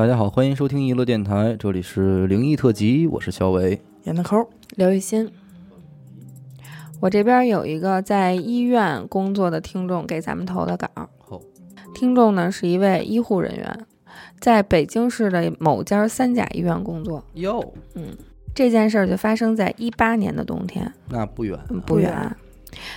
[0.00, 3.78] 大家好，欢迎收听娱乐电台，这里是灵异特辑，我是小伟。
[4.04, 5.30] 演的抠，刘雨欣，
[7.00, 10.88] 我这边有一个在医院工作的听众给咱们投的稿。
[11.18, 11.38] 好，
[11.94, 13.86] 听众呢是一位医护人员，
[14.38, 17.22] 在北京市的某家三甲医院工作。
[17.34, 18.16] 哟，嗯，
[18.54, 22.34] 这件事儿就发生在一八年的冬天，那不远，嗯不远。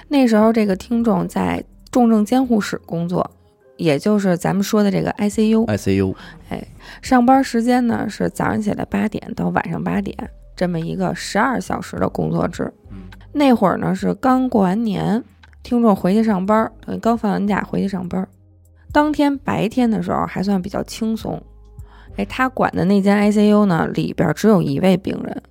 [0.07, 3.29] 那时候这个听众在重症监护室工作，
[3.77, 5.65] 也就是咱们说的这个 ICU。
[5.65, 6.15] ICU，
[6.49, 6.65] 哎
[7.01, 10.15] 上班时间呢是早上起来八点到晚上八点，
[10.55, 12.71] 这么一个十二小时的工作制。
[12.91, 12.97] 嗯
[13.35, 15.23] 那会儿呢是刚过完年，
[15.63, 18.27] 听众回去上班，呃刚放完假回去上班。
[18.91, 21.41] 当天白天的时候还算比较轻松，
[22.15, 25.43] 哎，他管的那间 ICU 呢里边只有一位病人，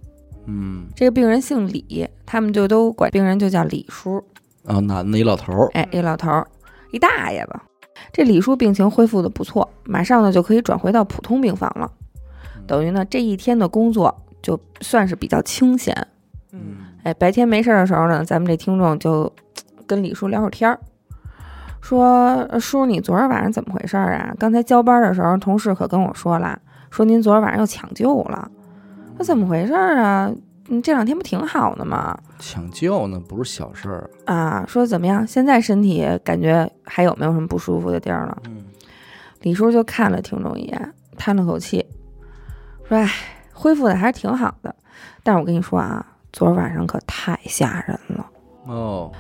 [0.47, 4.23] 嗯，这个病人姓李，他们就都管病人就叫李叔。
[4.65, 6.47] 啊，男的一老头儿，哎，一老头儿，
[6.93, 7.65] 一大爷吧。
[8.13, 11.91] 这李叔病情恢复的不错，马上呢就可以转回到普通病房了。
[12.67, 15.95] 等于呢这一天的工作就算是比较清闲。
[16.53, 16.61] 嗯，
[17.03, 19.33] 哎，白天没事儿的时候呢，咱们这听众就
[19.87, 20.79] 跟李叔聊会儿天儿，
[21.81, 24.35] 说呃叔，你昨儿晚上怎么回事儿啊？
[24.39, 26.59] 刚才交班的时候，同事可跟我说了，
[26.91, 28.51] 说您昨儿晚上又抢救了。
[29.17, 30.31] 那怎么回事儿啊？
[30.73, 32.19] 你这两天不挺好的吗？
[32.39, 35.27] 抢救呢不是小事儿，啊，说怎么样？
[35.27, 38.39] 现在身体感觉还有没有什么不舒服的地儿了？
[38.47, 38.65] 嗯，
[39.43, 41.85] 李叔就看了听众一眼，叹了口气，
[42.89, 43.07] 说：“哎，
[43.53, 44.75] 恢复的还是挺好的，
[45.23, 48.27] 但是我跟你说啊，昨儿晚上可太吓人了。
[48.65, 49.13] 哦，”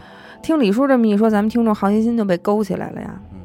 [0.42, 3.40] 听李叔这么一说，咱们听众好奇心就被勾起来了呀嗯，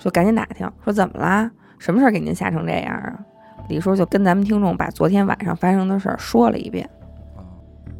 [0.00, 1.48] 说赶紧打听，说怎么啦？
[1.78, 3.16] 什么事儿给您吓成这样啊？
[3.68, 6.90] 李叔就跟咱们听众把昨天晚上发生的事儿说了一遍。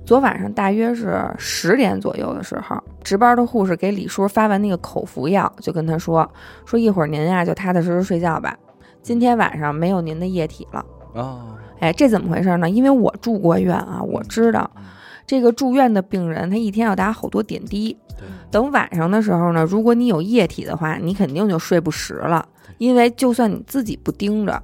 [0.08, 6.26] 啊昨晚上大约是十点左右的时候，值班的护士给李叔发完那个口服药，就跟他说
[6.64, 8.56] ：“说一会儿您呀就踏踏实实睡觉吧，
[9.02, 10.82] 今天晚上没有您的液体了。
[11.12, 11.48] 哦，”
[11.80, 12.70] 哎，这怎么回事呢？
[12.70, 14.84] 因为我住过院啊，我知道嗯
[15.26, 17.94] 这个住院的病人他一天要打好多点滴，
[18.50, 22.48] 等晚上的时候呢，如果你有液体的话，你肯定就睡不实了，
[22.78, 24.62] 因为就算你自己不盯着。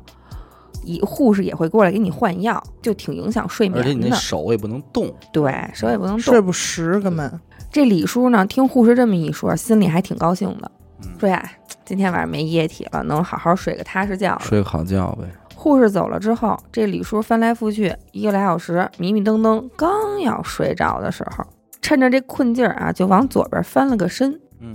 [0.85, 3.91] 一护士也会过来给你换药，就挺影响睡眠的。
[3.91, 7.41] 而且你那手也不能动，对手也不能动，睡不实根本。
[7.71, 10.71] 这李叔呢，听护士这么一说，心里还挺高兴的，
[11.03, 11.43] 嗯，说呀，
[11.85, 14.39] 今天晚上没液体了，能好好睡个踏实觉。
[14.39, 21.45] 睡个好觉呗，护士走了之后，这李叔翻来覆去一个来小时，迷迷瞪瞪，刚要睡着的时候，
[21.83, 24.41] 趁着这困劲儿啊，就往左边翻了个身。
[24.61, 24.73] 嗯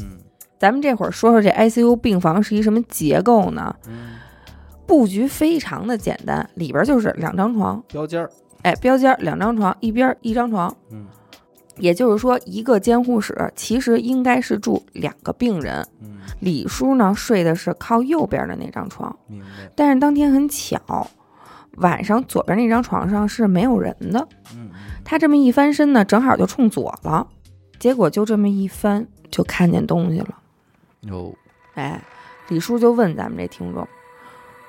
[0.60, 3.74] 咱们这会儿说说这 ICU 病房是一什么结构呢？
[3.88, 4.19] 嗯，
[4.90, 8.30] 布局非常的简单，里边就是两张床，标间儿，
[8.64, 10.76] 哎，标间儿两张床，一边一张床。
[10.92, 11.06] 嗯
[11.78, 15.76] 也就是说，一个监护室其实应该是住两个病人。
[16.02, 19.46] 嗯，李叔呢睡的是靠右边的那张床，明白，
[19.78, 21.08] 但是当天很巧，
[21.78, 24.28] 晚上左边那张床上是没有人的。
[24.54, 24.72] 嗯
[25.06, 27.26] 他这么一翻身呢，正好就冲左了，
[27.80, 30.36] 结果就这么一翻，就看见东西了。
[31.04, 31.36] 嗯，有，
[31.76, 32.04] 哎，
[32.50, 33.88] 李叔就问咱们这听众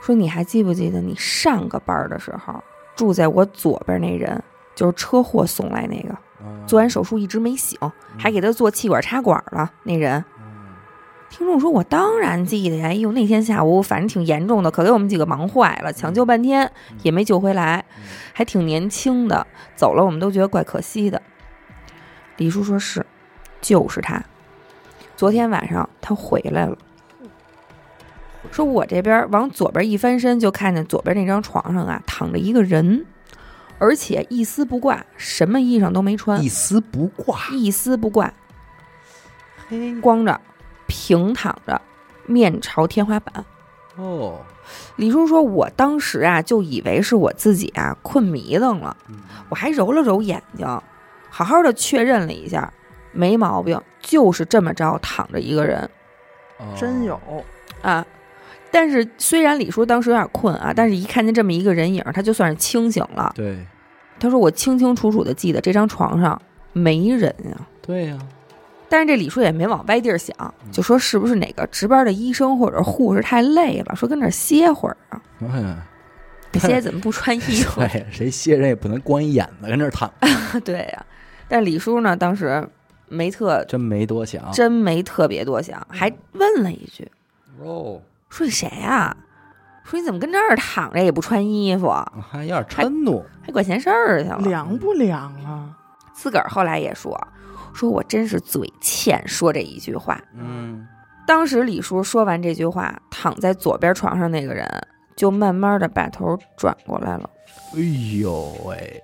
[0.00, 2.62] 说：“你还记不记得你上个班的时候
[2.96, 4.42] 住在我左边那人，
[4.74, 7.78] 就是车祸送来那个，啊做完手术一直没醒，
[8.18, 10.46] 还给他做气管插管了那人？”嗯
[11.30, 16.68] 听众说：“我当然记得呀，哎呦，那天下午反正挺严重的，可给我们几个忙坏了，抢救半天
[17.04, 18.02] 也没救回来，嗯
[18.32, 19.46] 还挺年轻的，
[19.76, 21.22] 走了我们都觉得怪可惜的。”
[22.36, 23.06] 李叔说是，
[23.60, 24.20] 就是他，
[25.14, 26.76] 昨天晚上他回来了。
[28.50, 33.06] 说我这边往左边一翻身，就看见左边那张床上啊躺着一个人，
[33.78, 38.32] 而且一丝不挂，什么衣裳都没穿一，丝不挂，一丝不挂，
[39.68, 40.40] 嘿，光着，
[40.86, 41.80] 平躺着，
[42.26, 43.44] 面朝天花板。
[43.96, 44.40] 哦，
[44.96, 49.18] 李叔说：“我当时啊，就以为是我自己啊困迷瞪了，嗯
[49.50, 50.66] 我还揉了揉眼睛，
[51.28, 52.72] 好好的确认了一下，
[53.12, 55.90] 没毛病，就是这么着躺着一个人
[56.58, 57.20] 哦真有，
[57.82, 58.06] 啊。
[58.70, 63.32] 但是虽然李叔当时有点困啊，但是一看见这么一个人影，他就算是清醒了。
[63.34, 63.58] 对。
[64.18, 66.40] 他说：“我清清楚楚的记得这张床上
[66.74, 68.18] 没人啊。”对呀，
[68.86, 75.22] 但是这李叔也没往歪地儿想，就说是不是哪个值班的医生或者护士太累了，说跟那儿歇会儿啊？
[75.50, 75.86] 哎呀，
[76.60, 77.80] 歇怎么不穿衣服？
[77.88, 80.12] 对，谁歇人也不能光一眼子跟那儿躺，
[80.62, 81.06] 对呀、
[81.48, 82.62] 但李叔呢，当时
[83.08, 87.10] 没特真没多想，真没特别多想，还问了一句。
[87.62, 87.98] 哦
[88.30, 89.14] ，：“说你谁呀、
[89.84, 91.90] 说你怎么跟这儿躺着也不穿衣服，
[92.30, 95.76] 还有点嗔怒，还管闲事儿去了？”凉不凉啊？
[96.14, 97.18] 自个儿后来也说
[97.74, 100.20] ：“说我真是嘴欠，说这一句话。
[100.34, 100.86] 嗯，”
[101.26, 104.66] 当时李叔说完这句话，躺在左边床上那个人
[105.16, 107.28] 就慢慢的把头转过来了。
[107.74, 107.80] 哎
[108.20, 109.02] 呦喂，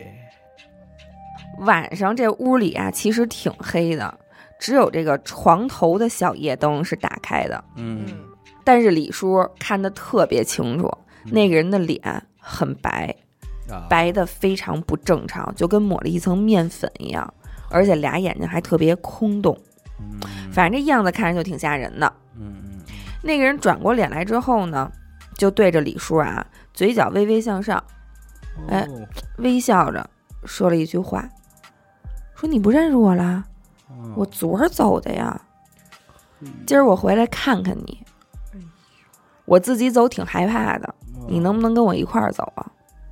[1.60, 4.18] 晚上这屋里啊，其实挺黑的，
[4.60, 7.64] 只有这个床头的小夜灯是打开的。
[7.76, 8.04] 嗯，
[8.66, 10.92] 但是李叔看得特别清楚，
[11.26, 12.02] 那个人的脸
[12.36, 13.14] 很白，
[13.70, 17.32] 啊，白的非常不正常，就跟抹了一层面粉一样，
[17.70, 19.56] 而且俩眼睛还特别空洞，
[20.00, 20.18] 嗯，
[20.50, 22.12] 反正这样子看着就挺吓人的。
[23.22, 24.90] 那个人转过脸来之后呢，
[25.38, 27.80] 就对着李叔啊，嘴角微微向上，
[28.58, 29.06] 嗯，哎哦
[29.38, 30.10] 微笑着
[30.44, 31.28] 说了一句话，
[32.34, 33.44] 说：“你不认识我啦？
[33.88, 35.40] 哦我昨儿走的呀，
[36.66, 38.04] 今儿我回来看看你。
[39.46, 40.94] 我自己走挺害怕的，
[41.26, 42.66] 你能不能跟我一块儿走啊？”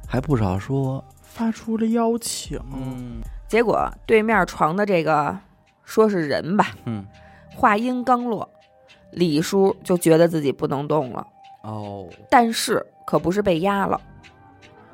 [0.06, 3.22] 还不少说，发出了邀请，嗯。
[3.46, 5.38] 结果对面床的这个
[5.84, 7.04] 说是人吧，嗯，
[7.54, 8.48] 话音刚落，
[9.12, 11.26] 李叔就觉得自己不能动了，
[11.62, 14.00] 哦，但是可不是被压了，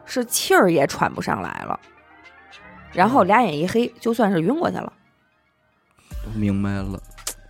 [0.05, 1.79] 是气儿也喘不上来了，
[2.93, 4.93] 然后俩眼一黑，就算是晕过去了。
[6.35, 7.01] 明白了，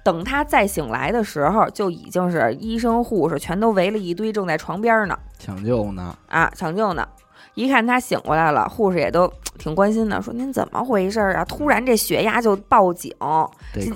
[0.02, 7.06] 等他再醒来的时候，就已经是医生护士全都围了一堆，正在床边呢，抢救呢，啊，抢救呢。
[7.54, 11.44] 一看他醒过来了，护士也都挺关心的，说您怎么回事啊？
[11.44, 13.12] 突然这血压就报警，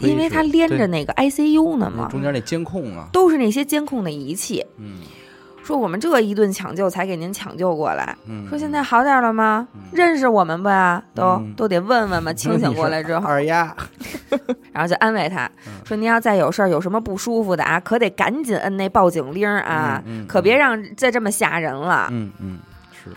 [0.01, 4.67] 因为他连着那个 ICU 呢嘛，中间那监控啊，都是那些监控的仪器。
[4.77, 4.99] 嗯
[5.65, 9.67] 说我们这一顿抢救才给您抢救过来，嗯，说现在好点了吗？
[9.75, 11.03] 嗯认识我们不呀？
[11.15, 12.33] 都、嗯都得问问嘛。
[12.33, 13.75] 清醒过来之后， 二丫，
[14.73, 22.09] 然后就安慰他嗯说：“您要再有事儿，有什么不舒服的啊，可得赶紧摁那报警铃儿啊，可别让再这么吓人了。
[22.11, 22.59] 嗯嗯
[22.93, 23.11] 是，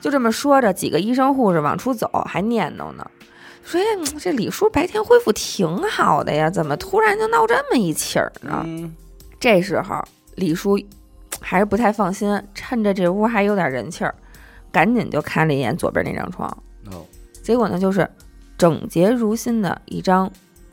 [0.00, 3.04] 就这么说着，几个医生护士往出走，还念叨呢，
[3.64, 8.94] 说：“哎，嗯这李叔白天恢复挺好的呀，怎么突然就闹这么一起儿呢？”嗯
[9.40, 10.02] 这时候
[10.36, 10.78] 李叔
[11.44, 14.14] 还是不太放心，趁着这屋还有点人气儿，
[14.72, 16.48] 赶紧就看了一眼左边那张床，
[16.90, 17.04] 哦，
[17.42, 18.08] 结果呢就是
[18.56, 20.30] 整洁如新的一张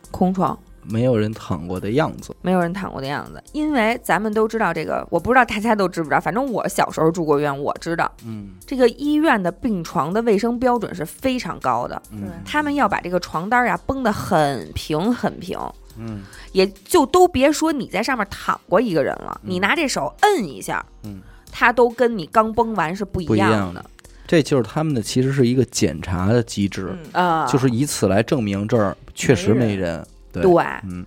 [0.10, 3.44] 空床，没有人躺过的样子，没有人躺过的样子。
[3.52, 15.60] 因为咱们都知道这个，我不知道大家都知不知道，反正我小时候住过院，我知道嗯这个医院的病床的卫生标准是非常高的，嗯他们要把这个床单呀绷得很平很平。
[15.98, 21.22] 嗯也就都别说你在上面躺过一个人了，嗯你拿这手摁一下，嗯，
[21.52, 23.84] 它都跟你刚崩完是不一样样的。
[24.28, 30.64] 这就是他们的其实是一个检查的机制，嗯，啊、就是以此来证明这儿确实没人，对，对。
[30.84, 31.06] 嗯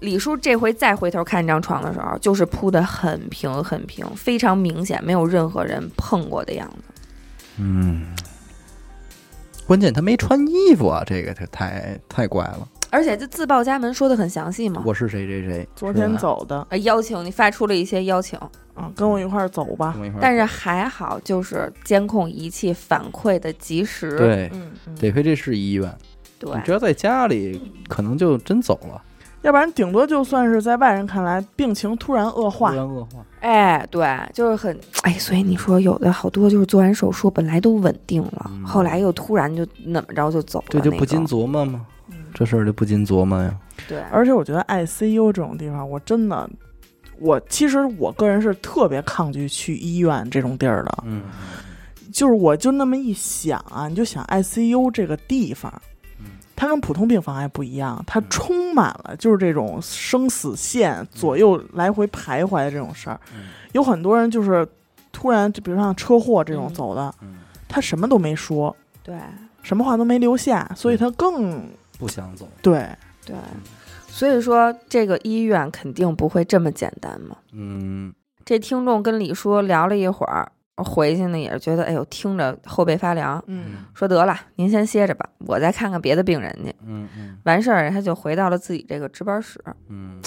[0.00, 7.02] 李叔这回再回头看这张床的时候，就是铺的很平很平，非常明显，没有任何人碰过的样子。
[7.56, 8.14] 嗯，
[9.66, 12.68] 关键他没穿衣服啊，这个他太太怪了。
[12.96, 18.38] 而且这自报家门说的很详细嘛，我是谁谁谁，昨天，走的呃，邀请你发出了一些邀请，
[18.72, 24.16] 啊，跟我一块儿走吧但是还好，就是监控仪器反馈的及时。
[24.16, 25.94] 对，嗯，嗯得亏这是医院，
[26.38, 29.02] 对你只要在家里，可能就真走了，
[29.42, 33.22] 要不然顶多就算是在外人看来病情突然恶化突，然恶化。
[33.40, 41.84] 哎，对，就是很哎，所以你说有的好多就是做完手术本来都稳定了，嗯后来又突然就怎么着就走了、这就不禁琢磨吗？
[42.36, 43.58] 嗯这事儿就不禁琢磨呀。
[43.88, 46.48] 对，而且我觉得 ICU 这种地方，我真的，
[47.18, 51.04] 我其实我个人是特别抗拒去医院这种地儿的。
[51.06, 51.22] 嗯。
[52.12, 55.72] 就是我就那么一想啊，你就想 ICU 这个地方，
[56.18, 56.26] 嗯。
[56.54, 58.24] 它跟普通病房还不一样，它嗯。
[58.28, 63.18] 充满了就是这种生死线左右来回徘徊的这种事儿。
[63.34, 63.44] 嗯。
[63.72, 64.66] 有很多人就是
[65.10, 66.74] 突然，就比如像车祸这种嗯。
[66.74, 69.16] 走的，嗯，他什么都没说，对。
[69.62, 72.48] 什么话都没留下，所以他更不想走。
[72.62, 72.88] 对。
[73.24, 73.34] 对，
[74.06, 77.36] 所以说这个医院肯定不会这么简单嘛。
[77.52, 86.72] 嗯这听众跟李叔聊了一会儿，回去呢也是觉得，哎呦，听着后背发凉，嗯说得了，您先歇着吧，我再看看别的病人去。
[86.86, 90.22] 嗯嗯完事儿，他就回到了自己这个值班室，嗯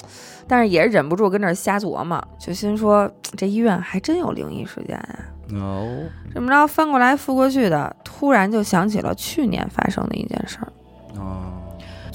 [0.46, 5.20] 但是也忍不住跟这儿瞎琢磨，就心说这医院还真有灵异事件啊。
[5.54, 10.68] 哦这么着翻过来覆过去的，突然就想起了去年发生的一件事儿。
[11.16, 11.49] 哦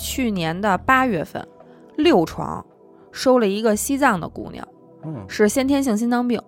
[0.05, 1.49] 去年的八月份，
[1.97, 2.63] 六床
[3.11, 4.69] 收了一个西藏的姑娘，
[5.03, 6.39] 嗯是先天性心脏病，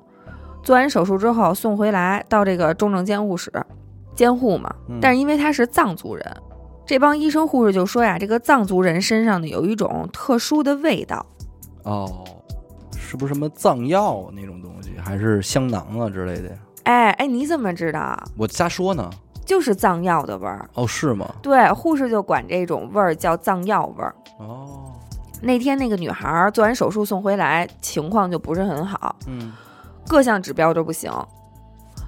[0.62, 3.50] 做完手术之后送回来到这个重症监护室
[4.14, 4.70] 监护嘛。
[4.90, 6.36] 嗯但是因为她是藏族人，
[6.84, 11.24] 这帮医生护士就说呀，这个藏族人身上呢有一种特殊的味道。
[11.84, 12.26] 哦，
[12.94, 16.56] 是不是什么藏药那种东西，还是香囊啊之类的呀？
[16.82, 18.22] 哎哎，你怎么知道？
[18.36, 19.10] 我瞎说呢。
[19.46, 20.68] 就是藏药的味儿。
[20.74, 21.26] 哦，是吗？
[21.40, 24.14] 对，护士就管这种味儿叫藏药味儿。
[24.38, 24.92] 哦，
[25.40, 29.52] 那天那个女孩儿做完手术送回来，情况就不是很好，嗯
[30.06, 31.10] 各项指标都不行，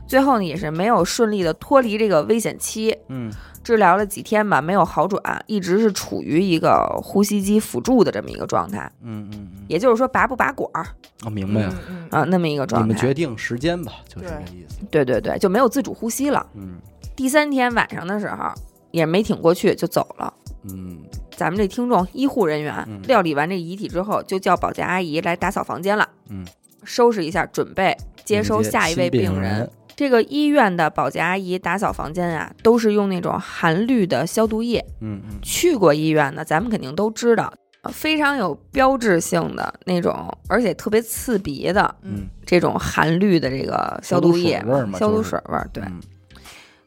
[0.06, 3.32] 最后呢也是没有顺利的脱离这个危险期，嗯
[3.64, 10.86] 治疗了几天吧，没有好转，一直是处于一个呼吸机辅助的这么一个状态，嗯嗯嗯，也就是说拔不拔管儿
[11.24, 12.86] 哦，明白了，嗯啊，那么一个状态。
[12.86, 14.78] 你们决定时间吧，就是对这意思。
[14.90, 16.46] 对对对，就没有自主呼吸了。
[16.54, 16.76] 嗯
[17.18, 18.48] 第三天晚上的时候
[18.92, 20.32] 也没挺过去就走了。
[20.70, 20.98] 嗯
[21.36, 26.46] 咱们这听众医护人员嗯料理完这遗体之后，就叫保洁阿姨来打扫房间了，嗯，
[26.84, 29.68] 收拾一下，准备接收下一位病新人。
[29.96, 34.78] 这个医院的保洁阿姨打扫房间啊，都是用那种含氯的消毒液。
[35.00, 45.68] 嗯嗯去过医院的，咱们肯定都知道，呃非常有标志性的那种，而且特别刺鼻的嗯，这种含氯的这个消毒液消毒水味儿嘛消毒水味儿。
[45.72, 46.00] 对，嗯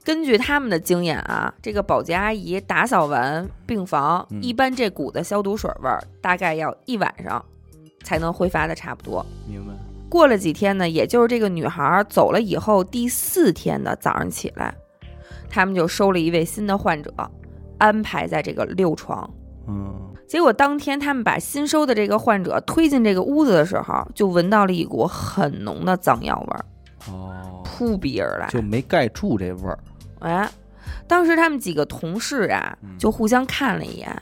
[0.03, 7.43] 根据他们的经验啊，这个保洁阿姨打扫完病房，嗯一般这股子消毒水味儿大概要一晚上
[8.03, 9.25] 才能挥发的差不多。
[9.47, 9.73] 明白。
[10.09, 14.73] 过了几天呢，也就是这个女孩走了以后第四天的早上起来，
[15.49, 17.13] 他们就收了一位新的患者，
[17.77, 19.29] 安排在这个六床。
[19.67, 19.93] 嗯
[20.27, 26.65] 结果当天他们把新收的这个患者推进这个屋子的时候，就闻到了一股很浓的脏药味儿
[27.11, 28.47] 哦，扑鼻而来。
[28.47, 29.77] 就没盖住这味儿。
[30.21, 30.49] 哎，
[31.07, 34.21] 当时他们几个同事啊嗯，就互相看了一眼，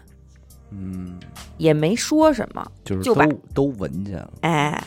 [0.71, 1.19] 嗯，
[1.57, 4.33] 也没说什么，就是就把都都闻见了。
[4.41, 4.83] 哎，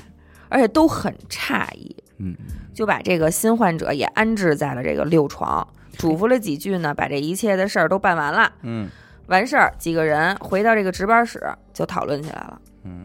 [0.48, 2.36] 而且都很诧异，嗯。
[2.74, 8.50] 就把这个新患者也安置在了这个六床，嘱咐了几句呢，把这一切的事儿都办完了。
[8.62, 8.88] 嗯。
[9.26, 11.38] 完事儿，几个人回到这个值班室
[11.74, 13.04] 就讨论起来了，嗯。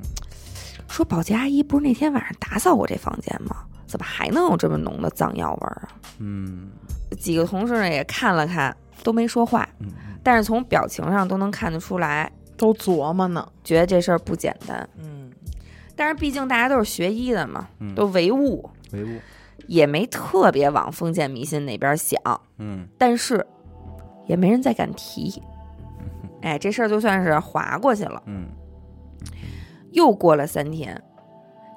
[0.87, 3.57] 说保洁阿姨不是那天晚上打扫过这房间吗？
[3.87, 5.89] 怎么还能有这么浓的藏药味儿啊？
[6.19, 6.69] 嗯
[7.17, 9.87] 几个同事呢也看了看，都没说话，嗯
[10.21, 13.47] 但是从表情上都能看得出来，都琢磨呢。
[13.63, 14.87] 觉得这事儿不简单。
[14.97, 15.31] 嗯，
[15.95, 19.19] 但是毕竟大家都是学医的嘛，嗯，都唯物，唯物。
[19.67, 22.19] 也没特别往封建迷信那边想，
[22.57, 23.45] 嗯但是
[24.27, 25.41] 也没人再敢提。
[26.41, 28.21] 哎，这事儿就算是划过去了。
[28.25, 28.47] 嗯
[29.91, 31.01] 又过了三天，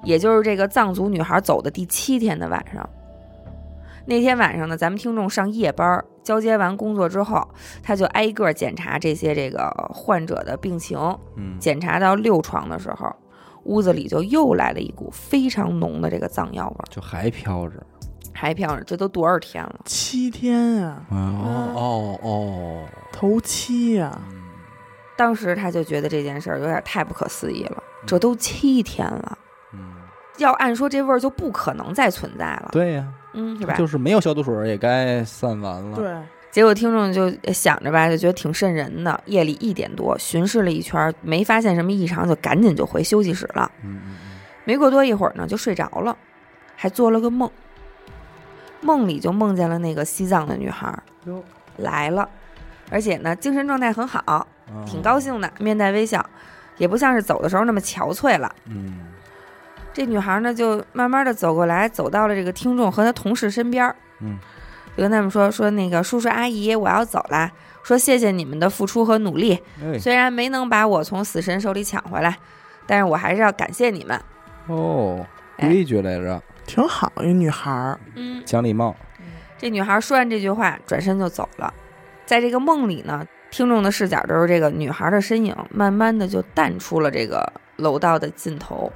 [0.03, 2.87] 也就是这个藏族女孩走的第七天的晚上。
[4.05, 7.47] 那天晚上呢，咱们听众上夜班儿，交接完工作之后，
[7.83, 10.97] 他就挨个检查这些这个患者的病情。
[11.37, 13.15] 嗯，检查到六床的时候，
[13.65, 17.81] 屋子里就又来了一股非常浓的这个藏药味儿，就还飘着。
[18.33, 18.83] 还飘着。
[18.83, 19.79] 这都多少天了？
[19.85, 22.85] 七天啊、哦哦哦。
[23.11, 24.37] 头七呀、嗯
[25.17, 29.50] 当时他就觉得这件事儿有点太不可思议了，这都七天了，嗯，
[30.37, 33.73] 要按说这味儿就不可能再存在了，对呀，嗯，是吧？
[33.75, 36.15] 就是没有消毒水也该散完了。，对，
[36.49, 39.21] 结果听众就想着吧，就觉得挺瘆人的。
[39.25, 43.71] 夜里一点多，巡视了一圈，没发现什么异常，就赶紧就回休息室了。
[43.83, 44.15] 嗯嗯
[44.63, 46.15] 没过多一会儿呢，就睡着了，
[46.75, 47.49] 还做了个梦。
[48.81, 51.43] 梦里就梦见了那个西藏的女孩儿哟
[51.77, 52.27] 来了，
[52.89, 56.25] 而且呢，精神状态很好，嗯，挺高兴的，面带微笑，
[56.77, 58.51] 也不像是走的时候那么憔悴了。
[58.65, 59.10] 嗯
[59.93, 64.37] 这女孩呢，就慢慢的走过来，走到了这个听众和他同事身边儿，嗯
[64.95, 67.49] 就跟他们说说那个叔叔阿姨，我要走啦，
[67.83, 72.37] 说谢谢你们的付出和努力，哎虽然没能把我从死神手里抢回来，
[72.85, 74.19] 但是我还是要感谢你们。
[74.67, 75.25] 哦，
[75.57, 77.99] 哎规矩来着，挺好一女孩儿。
[78.15, 78.95] 嗯，讲礼貌。
[79.57, 81.73] 这女孩说完这句话，转身就走了。
[82.25, 88.91] 在这个梦里呢，听众的视角都是这个女孩的身影，慢慢的就淡出了这个楼道的尽头。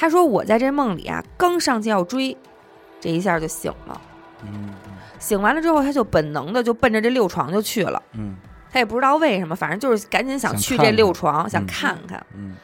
[0.00, 2.36] 他说：“我在这梦里啊，刚上去要追，
[3.00, 4.00] 这一下就醒了。
[4.44, 4.72] 嗯
[5.18, 8.00] 醒完了之后，他就本能的就奔着这六床就去了。
[8.12, 8.36] 嗯
[8.70, 12.24] 他也不知道为什么，反正就是赶紧想去这六床，想看看。
[12.32, 12.54] 嗯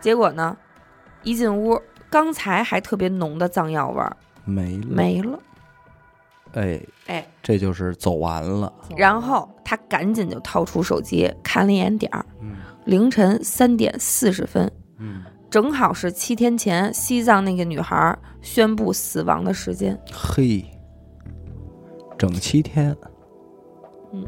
[0.00, 0.56] 结果呢，
[1.24, 4.86] 一进屋，刚才还特别浓的藏药味儿没了。
[4.88, 5.38] 没了。
[6.52, 8.72] 哎，哎，这就是走完了。
[8.96, 20.00] 然后他赶紧就掏出手机看了一眼点儿，嗯凌晨三点四十分，嗯，正好是七天前西藏那个女孩宣布死亡的时间。
[20.12, 20.64] 嘿，
[22.16, 22.96] 整七天，
[24.12, 24.24] 嗯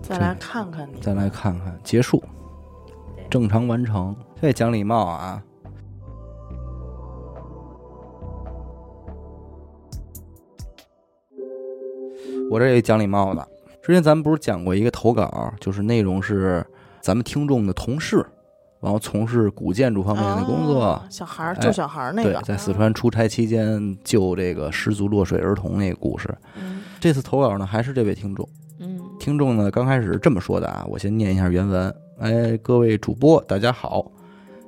[0.00, 2.22] 再来看看你，再来看看结束，
[3.28, 4.14] 正常完成。
[4.40, 5.42] 这讲礼貌啊。
[12.48, 13.44] 我这也讲礼貌的。
[13.82, 16.64] 之前咱们不是讲过一个投稿，就是内容是
[17.00, 18.24] 咱们听众的同事，
[18.86, 26.32] 然后从事古建筑方面的工作，哦小孩儿哎救小孩儿那对个，，在四川出差期间救这个失足落水儿童那个故事。
[26.56, 28.48] 嗯这次投稿呢，还是这位听众。
[28.78, 31.92] 嗯听众呢，刚开始这么说的啊，我先念一下原文。
[32.20, 34.08] 哎，各位主播，大家好，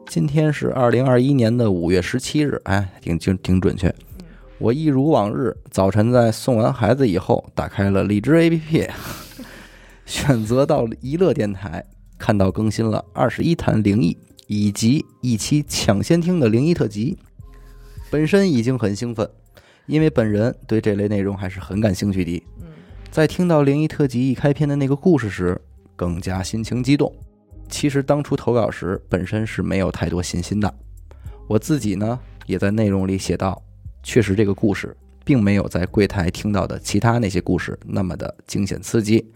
[0.08, 3.94] 今天是二零二一年的五月十七日，哎，挺挺挺准确。
[4.58, 8.88] 我一如往日，早晨在送完孩子以后，打开了荔枝 APP，
[10.04, 11.84] 选择到娱乐电台，
[12.18, 17.16] 看到更新了二十一谈灵异以及一期抢先听的灵异特辑，
[18.10, 19.28] 本身已经很兴奋，
[19.86, 22.42] 因为本人对这类内容还是很感兴趣的。
[22.60, 22.66] 嗯
[23.10, 25.58] 在听到灵异特辑一开篇的那个故事时，
[25.96, 27.10] 更加心情激动。
[27.66, 30.72] 其实当初投稿时，本身是没有太多信心的。
[31.48, 33.60] 我自己呢，也在内容里写到，
[34.02, 34.94] 确实这个故事
[35.24, 39.32] 并没有在柜台听到的其他那些故事那么的惊险刺激。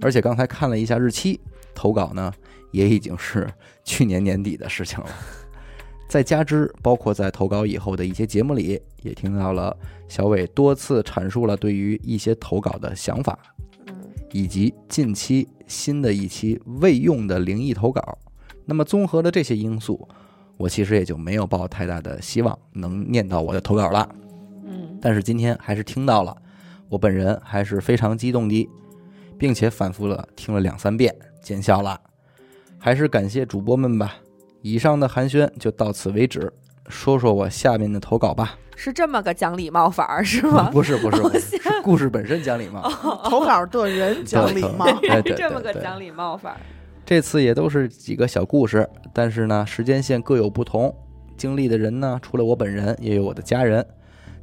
[0.00, 1.40] 而且刚才看了一下日期，
[1.78, 2.32] 投稿呢
[2.72, 3.48] 也已经是
[3.84, 5.06] 去年年底的事情了。
[6.08, 9.76] 再加之，包括在投稿以后的一些节目里，也听到了
[10.08, 13.38] 小伟多次阐述了对于一些投稿的想法，
[13.86, 13.94] 嗯
[14.32, 18.18] 以及近期新的一期未用的灵异投稿。
[18.64, 20.08] 那么综合了这些因素，
[20.56, 24.08] 我其实也就没有抱太大的希望能念到我的投稿了。
[24.64, 26.34] 嗯但是今天还是听到了，
[26.88, 28.68] 我本人还是非常激动的，
[29.38, 32.00] 并且反复了听了两三遍，见笑了。
[32.78, 34.16] 还是感谢主播们吧。
[34.62, 36.52] 以上的寒暄就到此为止，
[36.88, 38.58] 说说我下面的投稿吧。
[38.76, 40.70] 是这么个讲礼貌法儿是吗？
[40.70, 42.88] 不 是不是，不是是故事本身讲礼貌。
[43.24, 44.86] 投稿的人讲礼貌，
[45.36, 46.56] 这么个讲礼貌法儿。
[47.04, 50.94] 这次也都是几个小故事，但是呢，时间线各有不同，
[51.36, 53.84] 经历的人呢，除了我本人，也有我的家人。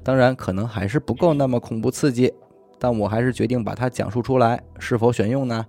[0.03, 2.33] 当然，可能还是不够那么恐怖刺激，
[2.77, 4.61] 但我还是决定把它讲述出来。
[4.79, 5.65] 是否选用呢？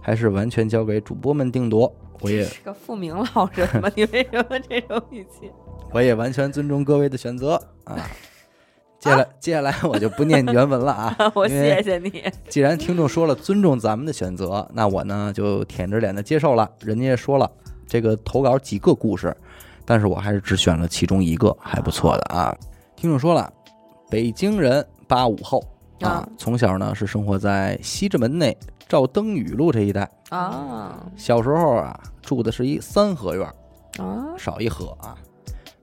[0.00, 1.92] 还是完全交给主播们定夺。
[2.20, 3.90] 我也是个复明老人吗？
[3.94, 5.50] 你为什么这种语气？
[5.92, 7.96] 我也完全尊重各位的选择啊。
[8.98, 12.24] 接下来，接下来我就不念原文了啊 我谢谢你。
[12.48, 16.68] 既然听众说了尊重咱们的选择，那我呢就舔着脸的接受了。
[16.80, 17.48] 人家也说了，
[17.86, 19.34] 这个投稿几个故事，
[19.84, 22.52] 但是我还是只选了其中一个，还不错的啊。
[22.96, 23.52] 听众说了，
[24.10, 25.62] 北京人，八五后
[26.00, 28.58] 啊啊，从小呢是生活在西直门内
[28.88, 30.10] 赵登禹路这一带。
[30.30, 31.06] 啊。
[31.16, 33.46] 小时候啊，住的是一三合院，
[33.98, 34.34] 啊。
[34.36, 35.14] 少一合啊。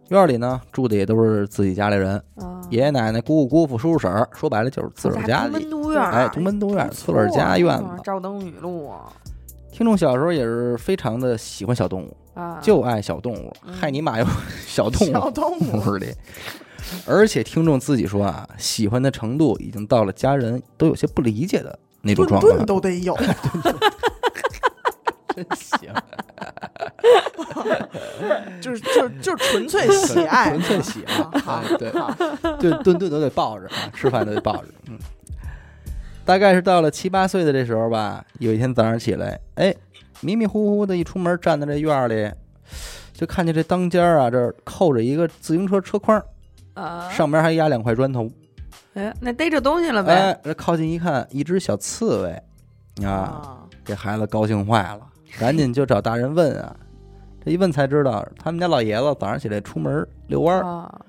[0.10, 2.62] 院里呢住的也都是自己家里人，啊！
[2.70, 7.84] 爷爷奶奶、姑姑姑父、叔叔婶儿，说白了就是自个儿家同门里，独院儿，哎，独门独院，不自个儿家院子。
[7.86, 9.12] 啊赵登禹路啊。
[9.72, 13.74] 听众小时候也是非常的喜欢小动物，啊，就爱小动物，嗯。
[13.74, 14.26] 害你妈有
[14.68, 15.12] 小动物。
[15.12, 16.14] 小物动物，屋里。
[17.08, 22.66] 而且听众自己说啊，喜欢的程度已经到了家人都有些不理解的那种顿状况顿。
[22.66, 23.18] 都得有，
[25.36, 25.92] 真行，
[28.62, 31.92] 就是就是就是纯粹喜爱，纯粹喜爱啊对。
[31.92, 32.10] 好
[32.60, 34.66] 就顿顿都得抱着啊，吃饭都得抱着。
[34.88, 34.98] 嗯，
[36.24, 39.76] 大概是到了七八岁的这时候吧，有一天早上起来，哎，
[40.22, 42.32] 迷迷糊糊的一出门，站在这院儿里，
[43.14, 46.24] 就看见这当间儿啊，这儿扣着一个自行车车筐，
[46.76, 48.30] 啊，上面还压两块砖头。
[48.96, 50.14] 哎，那逮着东西了呗？
[50.14, 55.02] 哎，这靠近一看，一只小刺猬，啊，啊，这孩子高兴坏了，
[55.38, 56.76] 赶紧就找大人问啊。
[57.44, 61.02] 这一问才知道，他们家老爷子早上起来出门遛弯儿，啊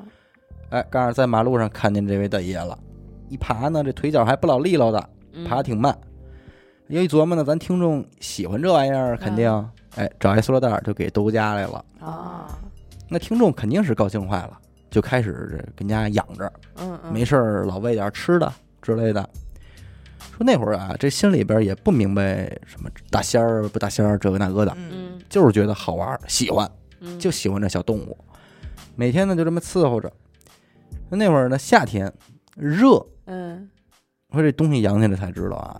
[0.71, 2.77] 哎，刚好在马路上看见这位大爷了，
[3.29, 5.97] 一爬呢，这腿脚还不老利落的，嗯爬挺慢。
[6.89, 11.85] 有一琢磨呢，咱听众喜欢这玩意儿，肯定，哎，找一塑料袋儿就给兜家来了。
[12.01, 12.49] 啊，
[13.09, 14.59] 那听众肯定是高兴坏了，
[14.91, 19.29] 就开始这跟家养着，嗯嗯，没事儿老喂点吃的之类的。
[20.37, 26.71] 说那会儿啊，这心里边也不明白什么大仙儿不大仙儿这个那个的，嗯嗯就是觉得好玩儿，喜欢，
[27.01, 28.17] 嗯，就喜欢这小动物。
[28.95, 30.13] 每天呢就这么伺候着。
[31.09, 32.13] 那会儿呢夏天
[32.57, 33.69] 热，嗯，
[34.33, 35.77] 说这东西养起来才知道啊，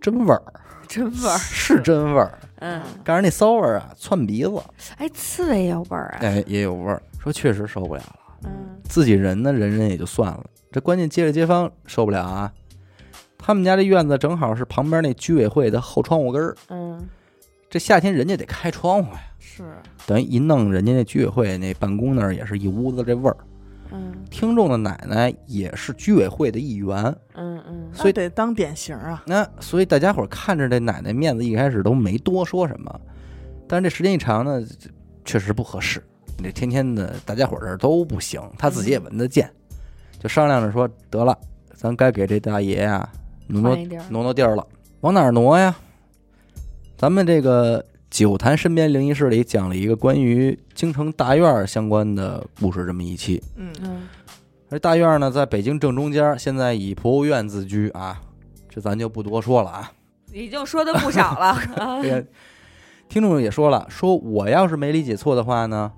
[0.00, 0.42] 真味儿，
[0.88, 2.38] 真味儿，是真味儿。
[2.58, 4.60] 嗯，但是那骚味儿啊，窜鼻子，
[4.98, 7.00] 哎，刺猬也有味儿啊，哎，也有味儿。
[7.26, 8.80] 说确实受不了了，嗯。
[8.84, 12.52] 自己人呢，忍忍也就算了，这关键街里街坊受不了啊。
[13.36, 17.04] 他们家这院子正好是旁边那居委会的后窗户根儿，嗯。
[17.68, 19.64] 这夏天人家得开窗户呀，是。
[20.06, 23.36] 等于一弄人家那居委会那办公那儿也是一屋子这味儿。
[23.90, 24.14] 嗯。
[24.30, 26.94] 听众的奶奶也是居委会的一员，
[27.34, 33.00] 嗯嗯，所以得当典型啊，那所以大家伙看着这奶奶面子，一开始都没多说什么，
[33.66, 34.88] 但是这时间一长呢，这
[35.24, 36.00] 确实不合适。
[36.38, 39.50] 你这天天的，大家伙儿这儿都不行，他自己也闻得见，
[40.18, 41.36] 就商量着说，得了，
[41.74, 43.08] 咱该给这大爷呀
[43.46, 43.76] 挪挪
[44.10, 44.66] 挪挪地儿了，
[45.00, 45.74] 往哪儿挪呀？
[46.96, 53.42] 咱们这个九坛身边灵异事里讲了一个关于京城大院儿相关的故事，这么一期。
[53.56, 54.08] 嗯嗯
[54.68, 58.20] 而大院儿呢，在北京正中间儿，现在以博物院自居啊，
[58.68, 59.92] 这咱就不多说了啊。
[60.32, 61.56] 已经说的不少了，
[63.08, 65.92] 听众也说了，说我要是没理解错的话呢，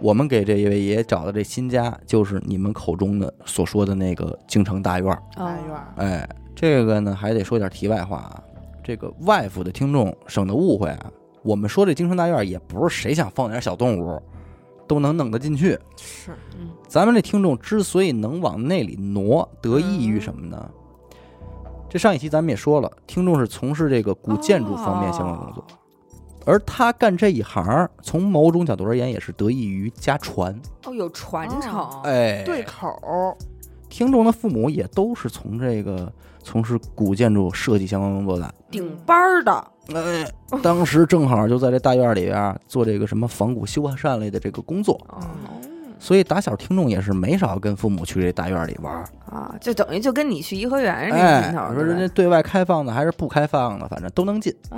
[0.00, 5.22] 我们给这一位爷爷找的这新家，就是你们口中的所说的那个京城大院儿。
[5.34, 8.42] 大院儿，哎，这个呢还得说点题外话啊，
[8.84, 11.10] 这个外府的听众省得误会啊，
[11.42, 14.22] 我们说这京城大院儿也不是谁想放点小动物
[14.86, 15.78] 都能弄得进去。
[15.96, 16.68] 是嗯。
[16.86, 20.70] 咱们这听众之所以能往那里挪，得益于什么呢？
[21.88, 25.64] 这上一期咱们也说了，听众是从事这个古建筑方面相关工作，
[26.46, 30.58] 而他干这一行，从某种角度而言也是得益于家传。
[30.84, 32.00] 哦，有传承，哦。
[32.04, 33.36] 哎，对口，
[33.88, 36.10] 听众的父母也都是从这个
[36.42, 38.54] 从事古建筑设计相关工作的。
[38.70, 40.24] 顶班儿的，哎，
[40.62, 45.20] 当时正好就在这大院里边啊做这个什么仿古修缮类的这个工作，哦。
[45.98, 48.94] 所以打小听众也是没少跟父母去这大院里玩。
[49.24, 54.54] 啊，就等于就跟你去颐和园似的哎说人家对外开放的还是不开放的，反正都能进。
[54.68, 54.76] 啊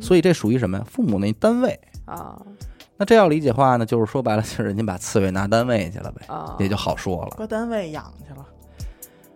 [0.00, 0.84] 所以这属于什么呀？
[0.88, 1.78] 父母那单位。
[2.04, 2.40] 啊
[2.96, 7.30] 那这要理解话呢，就是说白了，就是人家把刺猬拿单位去了呗，啊，也就好说了。
[7.34, 8.44] 搁单位养去了。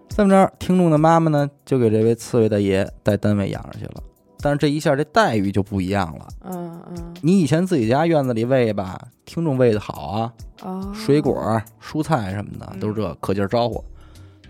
[0.06, 4.02] 这么着，听众的妈妈呢，就给这位刺猬大爷带单位养着去了。
[4.40, 6.28] 但是这一下这待遇就不一样了。
[6.42, 13.82] 嗯嗯你以前自己家院子里喂吧，听众喂的好啊，啊，水果、蔬菜什么的嗯都是这可劲儿招呼。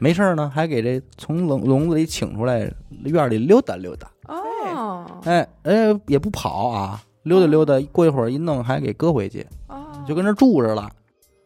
[0.01, 2.69] 没事儿呢，还给这从笼笼子里请出来，
[3.05, 4.11] 院里溜达溜达。
[4.75, 10.91] 哦哎哎，也不跑啊，溜达溜达，过一会儿一弄还给搁回去，哦，就跟那住着了。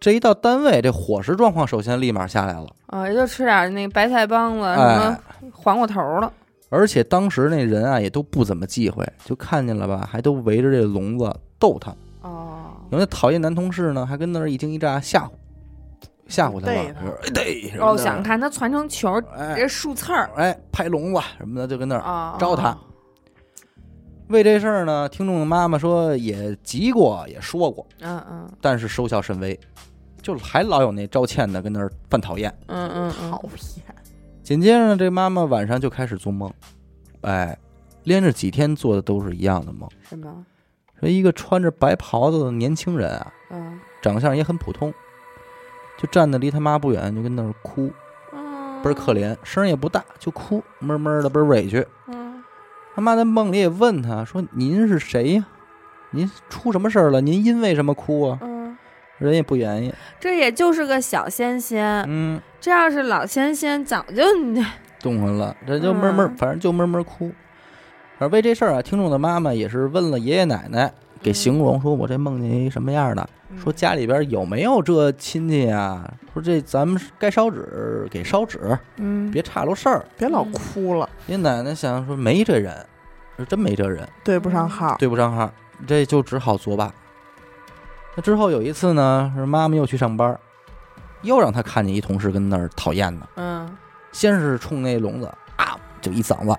[0.00, 5.18] 这一到单位，这伙食状况首先立马下来了，啊，也就吃点那白菜帮子，什哎么，
[5.52, 6.32] 黄瓜头了，
[6.68, 11.92] 而且当时那人啊也都不怎么忌讳，就看见了吧，还都围着这笼子逗他。
[12.22, 15.30] 哦，有那讨厌男同事呢，还跟那儿一惊一乍吓唬，
[16.28, 22.76] 吓唬他逮他了，哎对，哦，想看他传成球，哎这树刺儿哎拍笼子什么的，就跟那儿啊，招他。
[24.28, 29.58] 为这事儿呢，听众的妈妈说也急过，也说过，嗯嗯但是收效甚微，
[30.20, 32.52] 就还老有那招欠的跟那儿犯讨厌。
[32.66, 33.94] 嗯嗯讨嗯，厌，
[34.42, 36.52] 紧接着呢，这妈妈晚上就开始做梦，
[37.22, 37.56] 哎，
[38.04, 39.88] 连着几天做的都是一样的梦。
[40.02, 40.44] 什么？
[41.00, 44.92] 说一个穿着白袍子的年轻人啊，嗯长相也很普通，
[45.96, 47.90] 就站的离他妈不远，就跟那儿哭，
[48.32, 51.86] 嗯，倍儿可怜，声儿也不大，就哭，闷闷的倍儿委屈。
[52.08, 52.27] 嗯
[52.98, 55.46] 他妈在梦里也问他说：“您是谁呀？
[56.11, 57.20] 您出什么事儿了？
[57.20, 58.76] 您因为什么哭啊嗯，？”
[59.18, 59.94] 人也不愿意。
[60.18, 64.24] 这也就是个小仙仙，嗯，这要是老仙仙，早就
[65.00, 67.30] 动弹了，这就闷闷，嗯反正就闷闷哭。
[68.18, 73.28] 而为这事儿啊，听众的妈妈也是问了爷爷奶奶，给形容说：“我这梦见一什么样的？
[73.62, 76.09] 说家里边有没有这亲戚啊？
[76.33, 80.04] 说这咱们该烧纸给烧纸，嗯别岔了事儿。
[80.16, 82.74] 别老哭了，爷爷奶奶想说没这人，
[83.37, 84.96] 说真没这人，对不上号。
[84.98, 85.50] 对不上号，
[85.87, 86.92] 这就只好作罢。
[88.14, 90.38] 那之后有一次呢，是妈妈又去上班，
[91.22, 93.26] 又让她看见一同事跟那儿讨厌呢。
[93.37, 93.76] 嗯
[94.11, 96.57] 先是冲那笼子啊就一嗓子，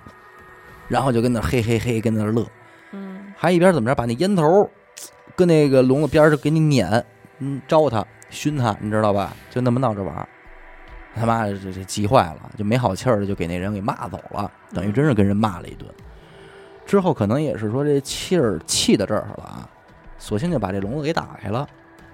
[0.88, 2.48] 然后就跟那嘿嘿嘿跟那乐，嗯
[3.42, 4.70] 还一边怎么着把那烟头
[5.34, 7.06] 跟那个笼子边儿就给你撵，
[7.38, 9.34] 嗯，招它熏它，你知道吧？
[9.50, 10.28] 就那么闹着玩儿。
[11.16, 15.90] 他妈的这这急坏了，就没好气儿的就给那人给骂走了，等于真是跟人骂了一顿。
[16.86, 19.70] 之后可能也是说这气儿气到这儿了啊，
[20.18, 21.66] 索性就把这笼子给打开了，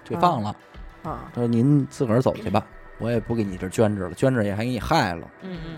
[0.04, 0.56] 就给放了。
[1.02, 2.64] 啊，他说：“您自个儿走去吧，
[3.00, 5.78] 我也不给你这捐着了，捐着也还给你害了。”嗯嗯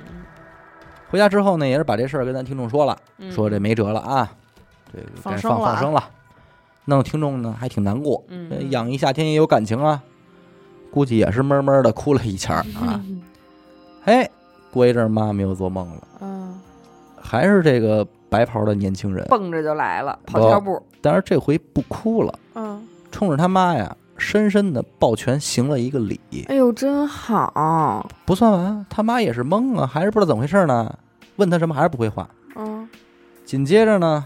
[1.09, 4.29] 回家之后呢，也是把这事儿跟咱听众说了，嗯，说这没辙了啊，
[4.93, 6.03] 这个该放生放放生了，
[6.85, 10.01] 弄得听众呢还挺难过，嗯养一夏天也有感情啊，
[10.91, 12.99] 估计也是闷闷的哭了一圈儿啊。
[13.07, 13.21] 嗯
[14.03, 14.29] 嘿，
[14.71, 16.57] 过一阵儿妈妈又做梦了，嗯，
[17.21, 26.19] 还是这个白袍的年轻人，蹦着就来了，跑跳步，但是这回不哭了，嗯，冲着他妈呀深深的抱拳行了一个礼。
[26.47, 30.97] 哎呦，真好，不算完，他妈也是懵啊，还是不知道怎么回事呢，
[31.35, 32.29] 问他什么还是不会话。
[32.55, 32.87] 嗯
[33.43, 34.25] 紧接着呢，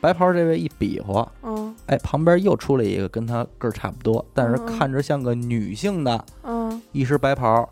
[0.00, 7.68] 白袍这位一比划，嗯哎，旁边又出来一个跟他个儿差不多，但是看着像个女性的，嗯，一身白袍，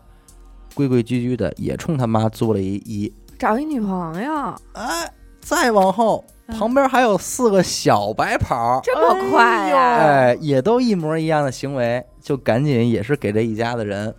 [0.73, 3.11] 规规矩矩的，也冲他妈做了一揖。
[3.39, 9.77] 找一女朋友，哎，再往后，嗯旁边还有四个小白袍，这么快呀？
[9.77, 14.13] 哎，也都一模一样的行为，就赶紧也是给这一家子人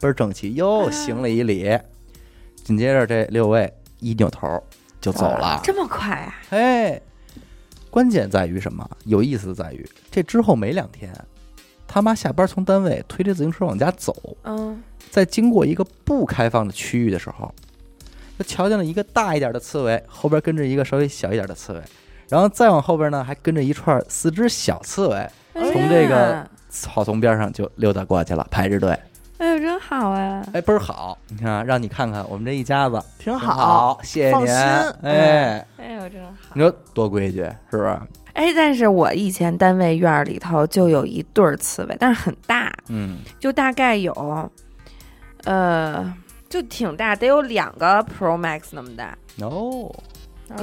[0.00, 1.78] 倍儿整齐，又嗯行了一礼。
[2.64, 4.62] 紧接着这六位一扭头
[5.00, 5.60] 就走了。
[5.64, 6.34] 这么快啊？
[6.50, 7.00] 哎，
[7.92, 8.88] 关键在于什么？
[9.04, 11.12] 有意思在于，这之后没两天，
[11.86, 17.54] 他妈下班从单位推着自行车往家走，嗯在经过一个不开放的区域的时候，
[18.38, 21.82] 他瞧见了一个大一点的刺猬，后边跟着一个稍微小一点的刺猬，
[22.30, 28.98] 然后再往后边呢，还跟着一串四只小刺猬，从这个草丛边上就溜达过去了，排着队，
[29.42, 30.40] 哎呦，真好哎！
[30.52, 31.18] 哎，倍儿好。
[31.26, 33.98] 你看啊，让你看看我们这一家子，挺挺好。
[34.04, 34.46] 谢谢您。
[34.46, 34.54] 放心
[35.02, 36.52] 哎，哎呦，真好。
[36.54, 37.98] 你说多规矩是不是？
[38.34, 44.12] 哎，但是我以前单位院儿里头就有一对儿刺猬，但是很大，嗯，就大概有，
[45.42, 46.14] 呃，
[46.48, 50.11] 就挺大，得有两个 Pro Max 那么大，哦，嗯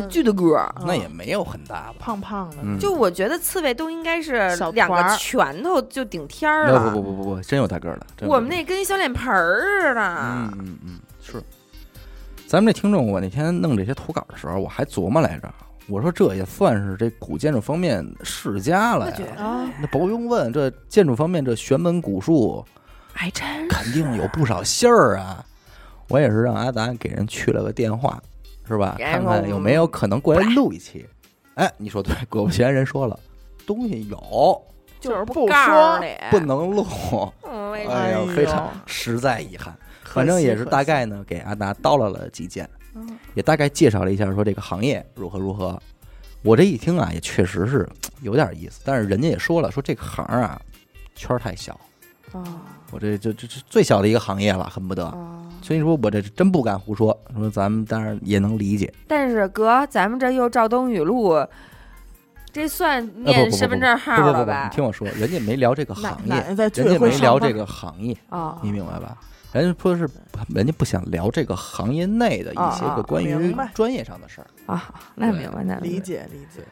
[0.09, 0.73] 巨的个儿。
[0.77, 1.95] 嗯那也没有很大吧？
[1.99, 6.91] 胖胖的，嗯，就我觉得刺猬都应该是小两团儿个拳头就顶天儿不了。
[6.91, 8.07] 不不不不不，真有大个儿的。
[8.17, 10.01] 真有我们大个那跟小脸盆儿似的。
[10.01, 11.41] 儿嗯嗯嗯是。
[12.47, 15.47] 咱们这听众，我那天弄这些投稿的时候，我还琢磨来着，
[15.87, 19.13] 我说这也算是这古建筑方面世家了呀。
[19.15, 22.65] 我觉得啊，那不用问，这建筑方面这玄门古术
[23.13, 25.45] 还真是肯定有不少信儿啊。
[26.07, 28.19] 我也是让阿达给人去了个电话，
[28.69, 28.95] 是吧？
[28.97, 31.05] 看看有没有可能过来录一期。
[31.55, 33.19] 哎，你说对， 果不其然，人说了，
[33.65, 34.61] 东西有，
[35.01, 35.99] 就是不不说
[36.31, 36.85] 不能录。
[37.43, 39.75] 哎呀非常实在遗憾。
[40.03, 45.77] 反正也是大概呢，给阿达叨唠了几件，嗯也大概介绍了一下说这个行业如何如何。
[46.41, 47.87] 我这一听啊，也确实是
[48.21, 50.59] 有点意思，但是人家也说了，说这个行啊
[51.15, 51.77] 圈太小，
[52.31, 52.41] 啊
[52.91, 55.05] 我这这这这最小的一个行业了，恨不得。
[55.05, 58.93] 啊，所以说我这真不敢胡说，说咱们当然也能理解。
[59.07, 61.35] 但是哥，咱们这又照登语录，
[62.51, 64.75] 这算念不不身份证不不不不，号了吧你？
[64.75, 69.17] 听我说，人家没聊这个行业，人家没聊这个行业，啊你明白吧？
[69.51, 70.09] 人家说是，
[70.53, 74.47] 人家不想聊这个行业内的一些个关于专业上的事儿。
[74.65, 75.99] 啊，好那明白，那明白理。
[75.99, 76.63] 解理解。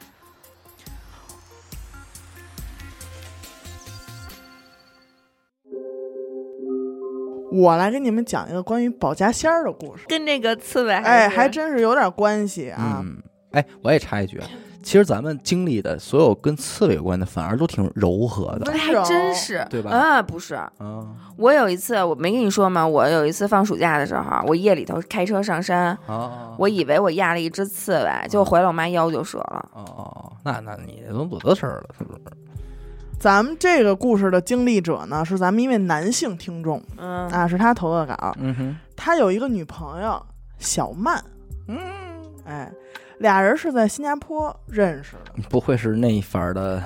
[7.50, 13.02] 我来给你们讲一个关于保家仙儿的故事，跟这个刺猬哎，还真是有点关系啊。
[13.02, 14.46] 嗯，哎，我也插一句啊，
[14.82, 20.70] 其实咱们经历的所有跟刺猬有关的，反而都挺柔和的温还真是，对吧啊，不是，啊。
[21.36, 22.86] 我有一次，我没跟你说吗？
[22.86, 29.68] 我有一次放暑假的时候，我夜里头开车上山，啊，我以为我压了一只刺猬，结果回来我妈腰就折了。
[29.72, 32.20] 哦哦哦，那那你都多大事儿了，是不是？
[33.18, 37.28] 咱们这个故事的经历者呢，是咱们一位男性听众嗯。
[37.30, 38.34] 啊，是他投的稿。
[38.38, 40.24] 嗯哼，他有一个女朋友
[40.58, 41.22] 小曼，
[41.66, 41.78] 嗯，
[42.44, 42.70] 哎，
[43.18, 46.82] 俩人是在新加坡认识的，不会是那一番儿的，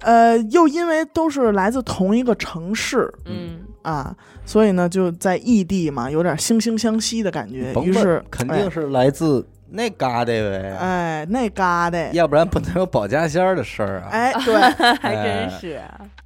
[0.00, 7.72] 呃，又因为都是来自同一个城市嗯，啊，所以呢就在异地嘛，有点惺惺相惜的感觉。
[7.72, 14.08] 甭问于是肯定是来自那嘎的呗，哎，哎那嘎达，要不然不能有保家仙儿的事儿啊。
[14.10, 14.54] 哎，对，
[15.00, 15.80] 还真是。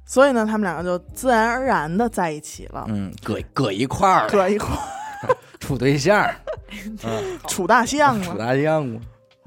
[0.05, 4.79] 所以呢，他们两个就自然而然的在一起了，嗯，搁搁一块儿，搁一块儿。
[5.59, 6.29] 处对象
[7.47, 8.37] 处大象处。
[8.37, 9.01] 大象嘛，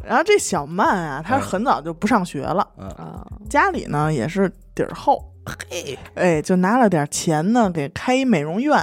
[0.04, 1.40] 然后这小曼啊，她嗯。
[1.40, 8.76] 很早就不上学了，嗯，啊，家里呢也是底儿厚，嘿，哎，就拿了点钱呢，给开一美容院，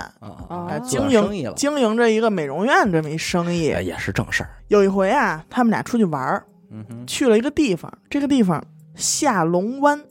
[0.50, 3.82] 啊，经营经营着一个美容院这么一生意哎。
[3.82, 4.50] 也是正事儿。
[4.67, 8.63] 有一回啊，他们俩出去玩儿，嗯，去了一个地方，这个地方
[8.96, 10.02] 下龙湾。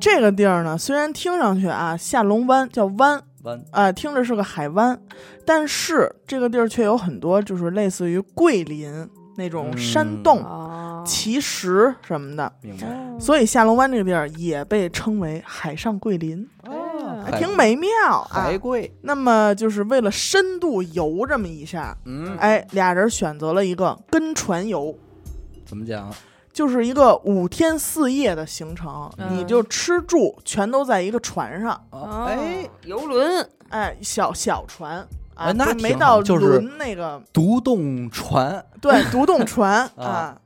[0.00, 5.00] 这个地儿呢，虽然听上去啊，下龙湾叫湾，湾，啊、听着是个海湾，
[5.44, 12.86] 但是这个地儿却有很多就是类似于桂林那种山嗯洞、哦，奇石什么的，明白。
[13.20, 17.88] 所以下龙湾这个地儿也被称为海上桂林，哦还挺美妙
[18.30, 18.58] 啊海。
[18.58, 24.92] 贵，那么就是为了深度游这么一下，嗯，哎，俩人选择了一个跟船游。
[25.64, 26.12] 怎么讲？
[26.52, 35.06] 就是一个五天四夜的行程，嗯你就吃住全都在一个船上，哦，哎，，游轮，哎，小小船
[35.38, 40.36] 啊，哎那就没到就是轮那个，独栋船，对，独栋船啊啊。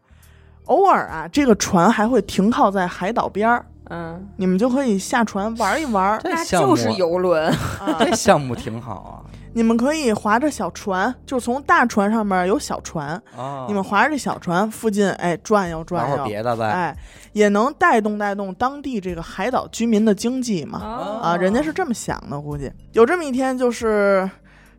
[0.67, 7.49] 偶尔啊，这个船还会停靠在海岛边儿，嗯，你们就可以下船玩一玩这那项目就是游轮，
[7.81, 7.97] 啊。
[8.05, 9.13] 这项目挺好啊
[9.55, 13.67] 你们可以划着小船，就从大船上面有小船，啊！
[13.69, 16.97] 你们划着这小船附近，哎，转悠转悠，别的呗，哎，
[17.35, 20.81] 也能带动带动当地这个海岛居民的经济嘛。
[20.83, 24.31] 哦啊，人家是这么想的，估计有这么一天，就是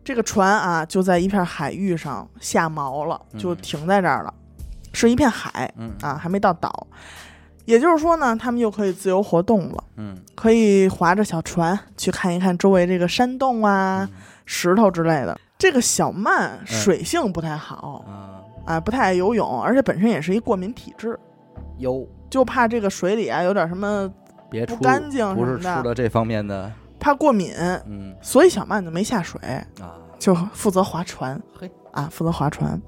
[0.04, 4.32] 这个船啊，就在一片海域上下锚了，就嗯停在这儿了，
[4.92, 6.86] 是一片海嗯啊，还没到岛。
[7.64, 15.40] 也就是说呢，他们又可以自由活动了，嗯可以划着小船去看一看周围这个山洞啊、嗯石头之类的。
[15.56, 21.18] 这个小曼水性不太好啊，啊，不太爱游泳，而且本身也是一过敏体质，
[21.78, 24.06] 有，就怕这个水里啊有点什么
[24.66, 26.70] 不干净不是什么的出了这方面的，
[27.04, 27.52] 怕过敏，
[27.86, 28.16] 嗯。
[28.22, 29.38] 所以小曼就没下水。
[29.78, 31.70] 啊，就负责划船，嘿。
[31.92, 32.80] 啊，负责划船。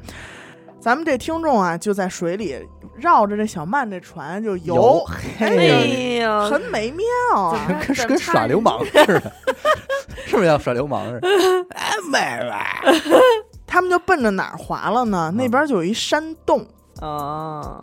[0.80, 2.56] 咱们这听众啊，就在水里
[2.96, 5.04] 绕着这小曼这船就游，
[5.38, 6.14] 哎嘿。
[6.16, 7.66] 呀，很美妙啊。
[7.86, 9.32] 跟跟跟耍流氓似的，
[10.24, 11.28] 是不是要耍流氓似的？
[11.74, 13.20] 哎，妹妹，
[13.66, 15.30] 他们就奔着哪儿划了呢？
[15.36, 16.66] 那边就有一山洞，
[17.00, 17.78] 啊，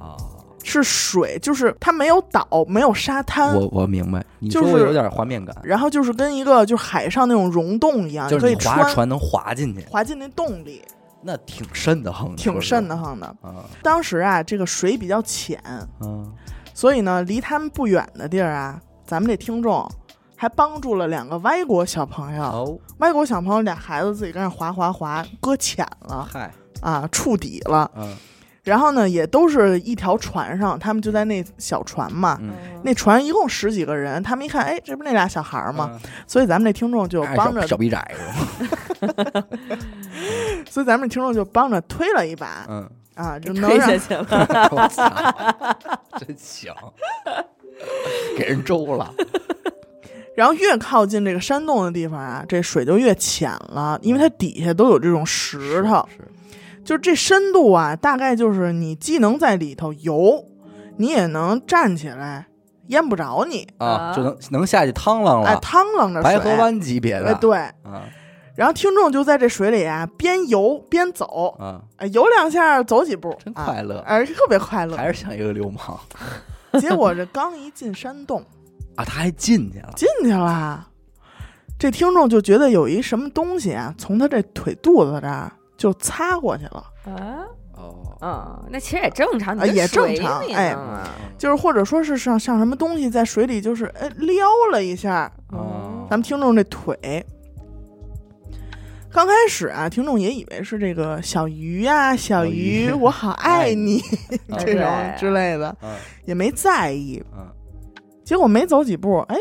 [0.00, 0.16] 啊，
[0.66, 10.82] 是水，就是它没有岛，没有沙滩，我我明白，你就是说我有点画面感，然后就是跟一个就是海上那种溶洞一样，就是可以划船能滑进去，滑进那洞里，
[11.22, 13.26] 那挺瘆得慌的， 挺瘆得慌慌的。
[13.42, 15.58] 啊当时啊，这个水比较浅，
[16.00, 16.26] 啊
[16.74, 19.88] 所以呢，离他们不远的地儿啊，咱们这听众
[20.34, 22.42] 还帮助了两个外国小朋友。
[22.42, 26.52] 哦，外国小朋友俩孩子自己跟那滑滑滑，搁浅了嗨，
[26.82, 27.90] 啊，触底了。
[27.96, 28.14] 嗯
[28.66, 32.36] 然后呢，也都是一条船上，他们就在那小船嘛。
[32.42, 32.50] 嗯，
[32.82, 35.88] 那船一共十几个人，他们一看，哎，这不是那俩小孩儿吗？
[35.92, 36.00] 嗯？
[36.26, 38.04] 所以咱们这听众就哎帮着小小逼崽
[38.98, 39.44] 子？
[40.68, 44.68] 所以咱们听众就帮着推了一把嗯，啊，就能推让下去了。
[44.72, 45.08] 我操，
[46.18, 46.74] 真行，
[48.36, 49.14] 给人周了，
[50.34, 56.18] 然后越靠近这个山洞的地方啊，这水就越浅了，因为它底下都有这种石头，是
[56.86, 60.42] 就是这深度啊，大概就是你既能在里头游，
[60.96, 62.46] 你也能站起来，
[62.86, 66.30] 淹不着你，啊，啊就能能下去趟浪哎，了，趟浪着水。
[66.30, 67.58] 白河湾级别的哎，对。
[67.58, 68.04] 啊
[68.54, 74.96] 然后听众就在这水里啊，边游边走，啊，哎，游两下，走几步，真快乐啊哎，特别快乐。
[74.96, 78.42] 还是像一个流氓结果这刚一进山洞，
[78.94, 80.88] 啊，他还进去了，进去了，
[81.78, 90.76] 这听众就觉得有一什么东西啊，从他这腿肚子这儿就擦过去了，啊，哦，嗯，那其实也正常，啊也正常里哎
[91.36, 96.06] 就是或者说是像像什么东西在水里就是哎撩了一下，哦。
[96.08, 97.24] 咱们听众这腿。
[99.10, 102.92] 刚开始啊，听众也以为是这个小鱼呀、小鱼，鱼。
[102.92, 103.98] 我好爱你
[104.48, 104.86] 啊 这种
[105.18, 105.94] 之类的，嗯。
[106.26, 107.22] 也没在意。
[107.36, 107.46] 嗯。
[108.24, 109.36] 结果没走几步，哎，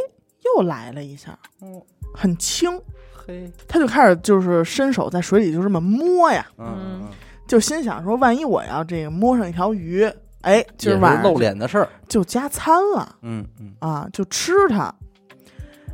[0.56, 1.82] 又来了一下，嗯，
[2.13, 2.82] 很轻，
[3.27, 7.09] 嘿，他就开始就是伸手在水里就这么摸呀，嗯，嗯。
[7.47, 10.03] 就心想说，万一我要这个摸上一条鱼，
[10.41, 14.93] 哎，今也是儿晚上露脸的事儿，就加餐了嗯嗯，啊，就吃它。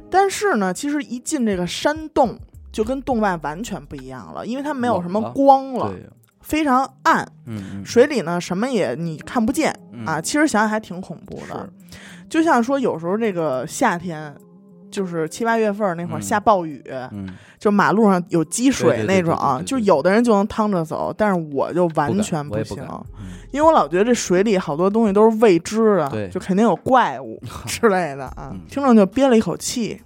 [0.09, 2.39] 但是呢，其实一进这个山洞，
[2.71, 5.93] 就跟洞外完全不一样了，因为它没有什么光了，
[6.39, 10.05] 非常暗，嗯嗯，水里呢什么也你看不见嗯。
[10.05, 10.21] 啊。
[10.21, 11.69] 其实想想还挺恐怖的，
[12.29, 14.33] 就像说有时候这个夏天。
[14.91, 17.27] 就是七八月份儿那会儿嗯下暴雨，嗯，
[17.57, 22.85] 就马路上有积水那种就有的人就能趟着走，但是我就完全不敢，
[23.19, 28.49] 嗯因为我老觉得这水里好多东西都是未知的，就肯定有怪物 之类的啊。
[28.51, 30.01] 嗯听众就憋了一口气，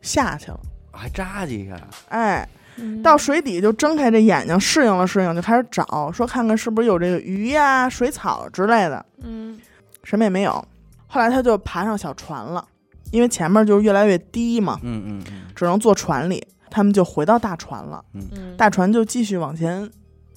[0.00, 0.60] 下去了。
[0.92, 1.76] 还扎几下，
[2.08, 9.58] 哎，嗯到水底就睁开这眼睛，适应了适应，就开始找，说看看是不是有这个鱼呀、水草之类的，嗯
[10.02, 10.64] 什么也没有。
[11.06, 12.64] 后来他就爬上小船了，
[13.10, 16.46] 因为前面就是越来越低嘛，嗯嗯嗯只能坐船里。
[16.70, 19.80] 他们就回到大船了，嗯大船就继续往前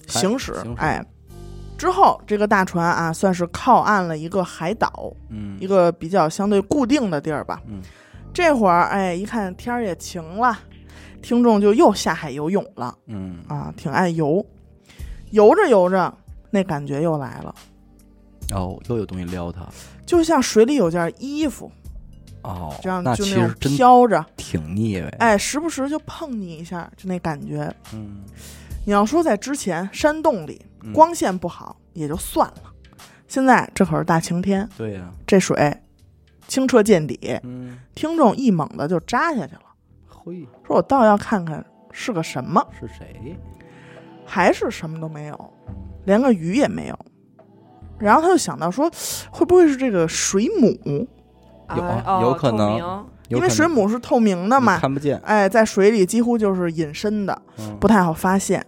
[0.08, 0.54] 行驶。
[0.54, 1.04] 行驶哎，
[1.76, 7.60] 之后这个大船啊，算是靠岸了一个海岛，嗯，一个比较相对固定的地儿吧。
[7.68, 7.82] 嗯
[8.32, 10.58] 这会儿哎，一看天儿也晴了，
[11.20, 14.42] 听众就又下海游泳了嗯啊，挺爱游。
[15.32, 16.12] 游着游着，
[16.50, 17.54] 那感觉又来了，
[18.54, 19.68] 哦，又有东西撩他，
[20.06, 21.70] 就像水里有件衣服，
[22.42, 27.72] 哦，这样那就那飘着，挺腻歪，哎，时不时就碰你一下，就那感觉。
[27.92, 28.22] 嗯，
[28.84, 32.72] 你要说在之前山洞里嗯光线不好也就算了，
[33.28, 35.76] 现在这可是大晴天，对呀，这水
[36.48, 39.62] 清澈见底，嗯，听众一猛的就扎下去了，
[40.08, 43.36] 嘿，说我倒要看看是个什么，是谁？
[44.26, 45.74] 还是什么都没有，嗯
[46.04, 46.98] 连个鱼也没有。
[47.98, 48.90] 然后他就想到说，
[49.30, 51.06] 会不会是这个水母？
[51.76, 58.64] 有有可能因为水母是透明的嘛，看不见，哎，在水里几乎就是隐身的，嗯不太好发现。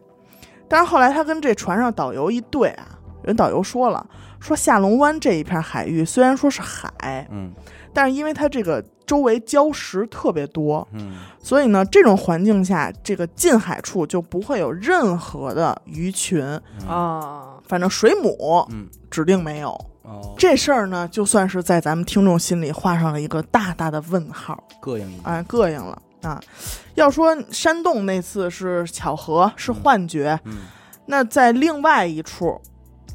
[0.67, 2.87] 但是后来他跟这船上导游一对啊，
[3.23, 4.07] 人导游说了，
[4.41, 7.53] 说下龙湾这一片海域虽然说是海，嗯
[7.93, 19.79] 但是因为它这个周围礁石特别多，嗯所以呢，这种环境下，这个近海处就不会有任何的鱼群，嗯哦，反正水母嗯指定没有。
[20.05, 26.41] 哦，这事儿呢，就算是在咱们听众心里画上了一个大大的问号，膈应一下，哎，膈应了啊！
[26.95, 30.59] 要说山洞那次是巧合，是幻觉，嗯
[31.07, 32.61] 那在另外一处。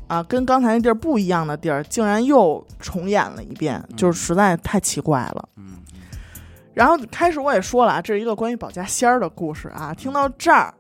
[0.08, 5.50] 啊，跟刚才那地儿不一样的地儿，竟然又重演了一遍，嗯就是实在太奇怪了。
[5.56, 5.78] 嗯
[6.74, 9.94] 然后开始我也说了啊，这是一个关于保家仙儿的故事啊。
[9.94, 10.74] 听到这儿，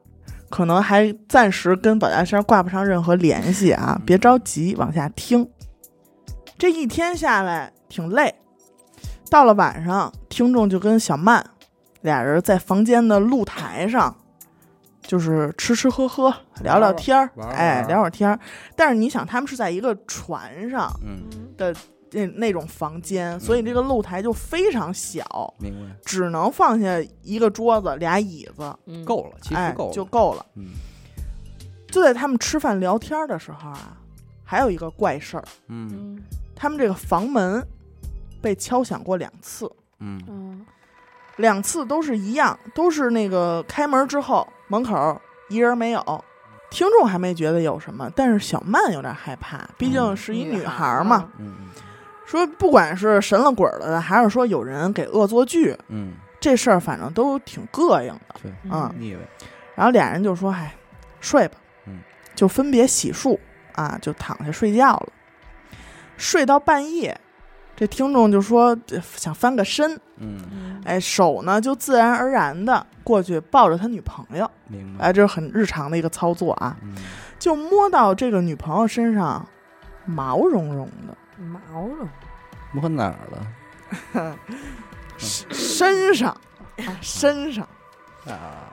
[0.50, 5.48] 可能还暂时跟保家仙儿挂不上任何联系啊，别着急，往下听。
[6.60, 8.36] 这一天下来挺累，
[9.30, 11.44] 到了晚上，听众就跟小曼
[12.02, 14.14] 俩人在房间的露台上，
[15.02, 18.38] 就是吃吃喝喝，聊聊天儿，哎，聊会儿天儿。
[18.76, 21.24] 但是你想，他们是在一个船上嗯，
[21.56, 21.74] 的
[22.12, 25.24] 那那种房间，所以这个露台就非常小，
[25.60, 30.46] 明白，只能放下一个桌子、俩椅子，嗯够了，其哎实够了，就够了。
[30.56, 30.72] 嗯
[31.90, 33.98] 就在他们吃饭聊天的时候啊，
[34.44, 36.24] 还有一个怪事儿，嗯嗯
[36.60, 37.66] 他们这个房门
[38.42, 40.66] 被敲响过两次，嗯嗯
[41.38, 46.26] 两次都是一样，都是那个开门之后门口一人没有。
[46.70, 51.32] 听众还没觉得有什么，但是小曼有点害怕，毕竟是一女孩嘛。
[51.40, 51.70] 嗯
[52.26, 58.36] 说不管是神了鬼了的，还是说有人给恶作剧，嗯，这事儿反正都挺膈应的。
[58.44, 58.94] 对，嗯
[59.74, 60.76] 然后俩人就说：“哎，
[61.22, 61.58] 睡吧。”
[61.88, 62.02] 嗯，
[62.36, 63.36] 就分别洗漱
[63.74, 65.10] 啊，就躺下睡觉了。
[66.20, 67.20] 睡到半夜，
[67.76, 70.82] 这听众就说呃想翻个身，嗯，嗯。
[70.86, 76.94] 哎，手呢就自然而然的过去抱着他女朋友，明白，哎，这是很日常的一个操作啊，嗯。
[77.40, 79.48] 就摸到这个女朋友身上
[80.06, 82.08] 毛茸茸的，毛茸，
[82.74, 84.36] 摸哪儿了？
[85.18, 86.98] 身上啊。
[87.02, 87.66] 身上。
[88.28, 88.68] 啊，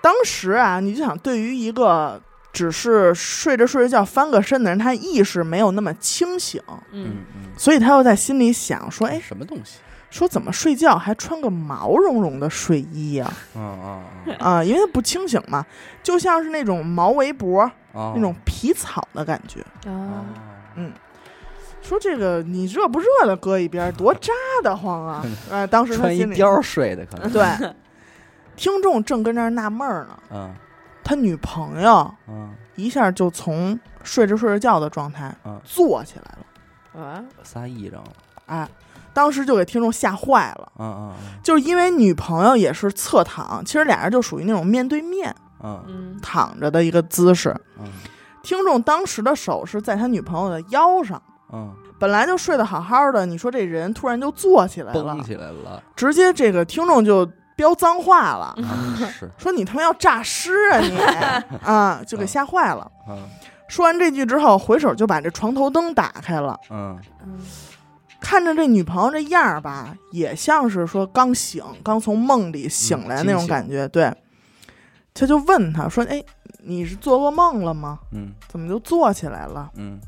[0.00, 2.20] 当时啊，你就想，对于一个
[2.52, 6.82] 只是睡着睡着觉翻个身的人，他意识没有那么清醒，嗯。
[6.92, 9.78] 嗯嗯，所以他又在心里想说：“哎，什么东西？
[10.10, 14.02] 说怎么睡觉还穿个毛茸茸的睡衣呀、啊啊
[14.38, 14.62] 啊？
[14.62, 15.64] 因为他不清醒嘛，
[16.02, 19.62] 就像是那种毛围脖、啊，那种皮草的感觉。
[19.90, 20.22] 啊。
[20.76, 20.92] 嗯，
[21.80, 24.30] 说这个你热不热的搁一边，多扎
[24.62, 25.24] 得慌啊！
[25.50, 27.74] 啊， 当时他穿一心里貂睡的可能，对，
[28.54, 30.50] 听众正跟那儿纳闷儿呢，啊
[31.04, 35.60] 他女朋友啊，一下就从睡着睡着觉的状态嗯。
[35.64, 37.24] 坐起来了，啊？
[37.42, 38.12] 撒癔症了，
[38.46, 38.68] 哎，
[39.12, 41.14] 当时就给听众吓坏了。
[41.42, 45.34] 就是因为女朋友也是侧躺，其实俩人就属于那种面对面
[46.20, 47.50] 躺着的一个姿势。
[47.50, 47.86] 啊
[48.42, 51.16] 听众当时的手是在他女朋友的腰上，
[51.48, 57.24] 啊，本来就睡得好好的，你说这人突然就坐起来了绷，起来了，直接这个听众就
[57.56, 58.56] 飙脏话了，
[59.38, 60.98] 说你他妈要诈尸啊你。
[61.64, 62.82] 啊，就给吓坏了。
[63.06, 63.16] 啊
[63.68, 66.98] 说完这句之后，回手就把这床头灯打开了，嗯。
[67.24, 67.38] 嗯
[68.20, 73.88] 看着这女朋友这样儿吧，也像是说刚醒，刚从梦里醒来那种感觉。
[73.88, 74.14] 对，
[75.12, 76.22] 他就问他说：“哎，
[76.62, 77.98] 你是做噩梦了吗？
[78.12, 78.32] 嗯。
[78.46, 79.98] 怎么就坐起来了？”嗯。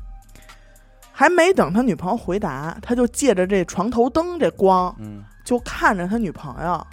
[1.11, 6.87] 还没等他女朋友回答，他就借着这床头灯这光，嗯，就看着他女朋友，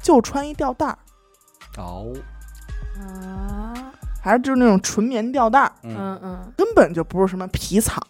[0.00, 0.98] 就穿一吊带儿，
[1.78, 2.12] 哦，
[2.98, 3.74] 啊。
[4.22, 5.96] 还是就是那种纯棉吊带儿，嗯。
[5.96, 6.52] 嗯嗯。
[6.56, 8.02] 根本就不是什么皮草。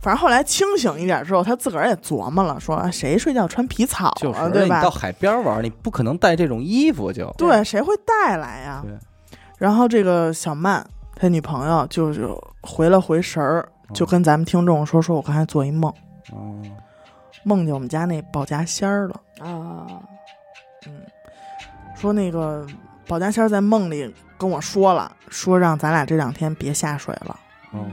[0.00, 4.76] 反正后来清醒一点之后，他自个儿也琢磨了，说啊谁睡觉穿皮草就是，啊，对吧？
[4.76, 4.88] 你到？
[4.88, 8.82] 海边玩，你不可能带这种衣服就，对，谁会带来呀？
[8.84, 8.96] 对。
[9.58, 10.86] 然后这个小曼
[11.16, 15.92] 他女朋友就就回了回神儿，就跟咱们听众说：“说我刚才做一梦，
[16.30, 16.62] 哦，
[17.42, 19.14] 梦见我们家那保家仙儿了。
[19.40, 20.00] 啊嗯，
[21.96, 22.66] 说那个
[23.08, 27.36] 保家仙儿在梦里跟我说了，说让咱俩这两天别下水了，
[27.72, 27.86] 哦，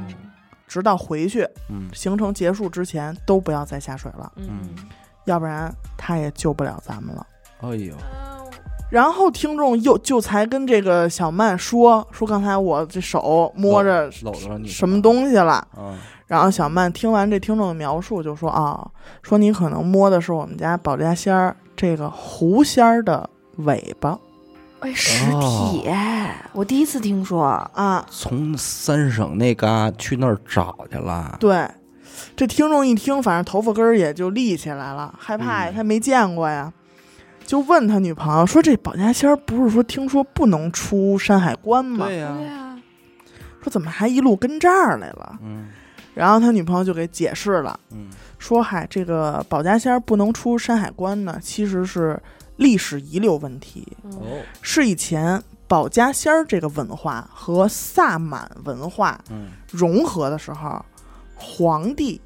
[0.68, 4.70] 直到回去嗯行程结束之前都不要再下水了，嗯
[5.26, 7.26] 要不然他也救不了咱们了。”
[7.62, 7.96] 哎呦，
[8.90, 15.98] 然后听众又就才跟这个小曼说说刚才我这手摸着搂着你什么东西了，啊？
[16.28, 18.86] 然后小曼听完这听众的描述，就说啊，
[19.22, 24.18] 说你可能摸的是我们家保家仙儿这个狐仙儿的尾巴。
[24.80, 25.90] 哎，实体，
[26.52, 27.42] 我第一次听说，
[27.74, 28.06] 啊。
[28.10, 31.66] 从三省那嘎去那儿找去了，对，
[32.36, 35.76] 这听众一听，反正头发根儿也就立起来了，害怕呀，嗯。
[35.76, 36.74] 他没见过呀，
[37.46, 42.08] 就问他女朋友说：“这保家仙儿不是说听说不能出山海关吗？
[42.08, 42.78] 对呀，呀，
[43.62, 45.70] 说怎么还一路跟这儿来了？”嗯。
[46.14, 47.80] 然后他女朋友就给解释了。
[47.92, 48.10] 嗯。
[48.38, 52.22] 说嗨，这个保家仙儿不能出山海关呢，其实是
[52.58, 54.42] 历史遗留问题，嗯哦。
[54.62, 59.48] 是以前保家仙儿这个文化和萨满文化嗯。
[59.72, 60.84] 融合的时候，
[61.36, 62.20] 皇帝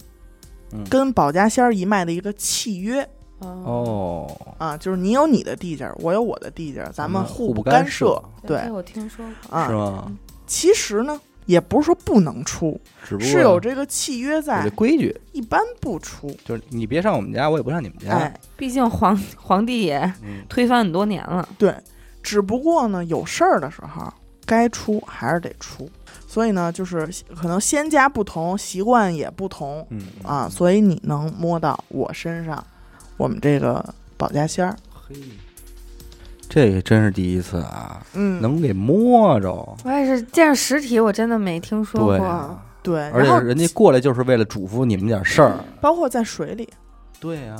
[0.71, 0.83] 嗯。
[0.89, 3.07] 跟保家仙儿一脉的一个契约。
[3.39, 8.63] 哦，哦，啊，就是你有你的地界儿，我有我的地界儿，咱们互不干涉，对。
[8.65, 10.11] 这我听说过，啊是，吗？
[10.47, 16.29] 其实呢，也不是说不能出，只不过是有这个契约在这，规矩，一般不出。
[16.45, 18.11] 就是你别上我们家，我也不上你们家。
[18.11, 20.43] 哎，毕竟皇皇帝也嗯。
[20.47, 21.73] 推翻很多年了，对，
[22.21, 24.13] 只不过呢，有事儿的时候，
[24.45, 25.89] 该出还是得出。
[26.27, 30.01] 所以呢，就是可能仙家不同，习惯也不同嗯。
[30.23, 32.61] 啊，所以你能摸到我身上
[33.15, 33.83] 我们这个
[34.17, 35.15] 保家仙儿，嘿，
[36.49, 39.51] 这个真是第一次啊，嗯，能给摸着。
[39.83, 42.17] 我也是见着实体，我真的没听说过。
[42.17, 45.55] 对啊，对，而且人家过来就是为了嘱咐你们点事儿。
[45.81, 46.67] 包括在水里，
[47.19, 47.55] 对呀，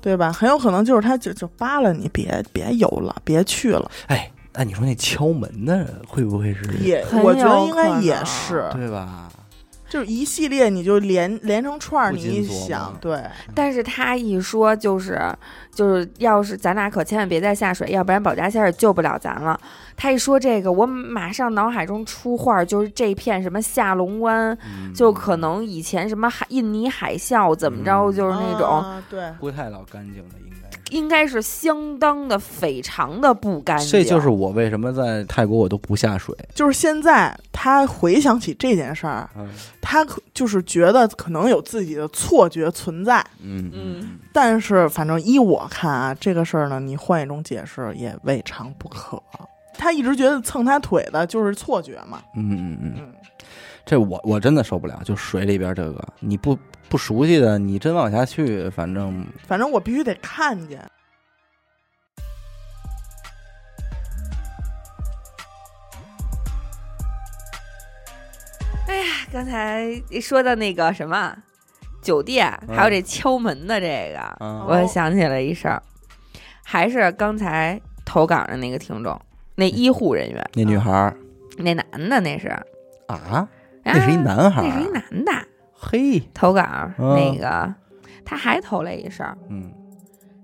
[0.00, 0.32] 对吧？
[0.32, 6.74] 很有可能就是他就就扒拉你，别别游了，别去了，哎，那你说那敲门的人会不会是？
[6.80, 9.28] 也很我觉得应该也是，对吧？
[9.94, 13.22] 就是一系列你就连连成串儿，你一想，对，
[13.54, 15.22] 但是他一说就是
[15.72, 19.56] 就是，要是咱俩可千万别再下水，要不然保家仙儿也救不了咱了。
[19.96, 30.54] 他一说这个，我马上脑海中出画儿就是这片什么下龙湾，嗯就可能以前什么海印尼海啸怎么着，嗯就是那种、啊对，不太老干净的，应该。
[30.90, 33.88] 应该是相当的非常的不干净。
[33.88, 36.36] 这就是我为什么在泰国我都不下水。
[36.54, 39.48] 就是现在他回想起这件事儿，嗯
[39.86, 49.22] 他可就是觉得可能有自己的错觉存在，嗯嗯但是反正依我看啊，这个事儿呢，你换一种解释也未尝不可。
[49.76, 53.12] 他一直觉得蹭他腿的就是错觉嘛，嗯嗯嗯，嗯，
[53.84, 56.58] 这我我真的受不了，就水里边这个你不
[56.88, 60.80] 不熟悉的，你真往下去，反正反正我必须得看见。
[69.32, 71.36] 刚才说到那个什么
[72.02, 72.76] 酒店，嗯。
[72.76, 74.64] 还有这敲门的这个，嗯。
[74.68, 75.82] 我想起了一事儿，
[76.62, 79.20] 还是刚才投稿的那个听众，
[79.56, 81.16] 那医护人员，那女孩儿。
[81.56, 82.48] 那男的那是，
[83.06, 83.48] 啊，
[83.84, 85.32] 那是一啊男孩儿，那是一男的。
[85.72, 86.62] 嘿，投稿，
[86.98, 87.74] 嗯那个
[88.24, 89.72] 他还投了一事儿，嗯。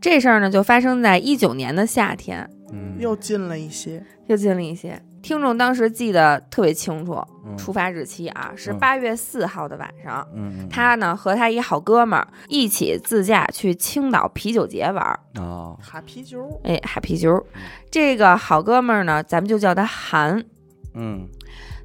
[0.01, 5.01] 这事儿呢就发生在一九年的夏天，嗯，又近了一些，又近了一些。
[5.23, 7.57] 听众当时记得特别清楚，嗯。
[7.59, 10.27] 出发日期啊是嗯八月四号的晚上。
[10.35, 10.69] 嗯，嗯。
[10.71, 17.47] 他呢和他一好哥们儿一起自驾去青岛啤酒节玩儿，哦，哈啤酒，哎，哈啤酒。
[17.91, 20.43] 这个好哥们儿呢，咱们就叫他韩。
[20.95, 21.29] 嗯。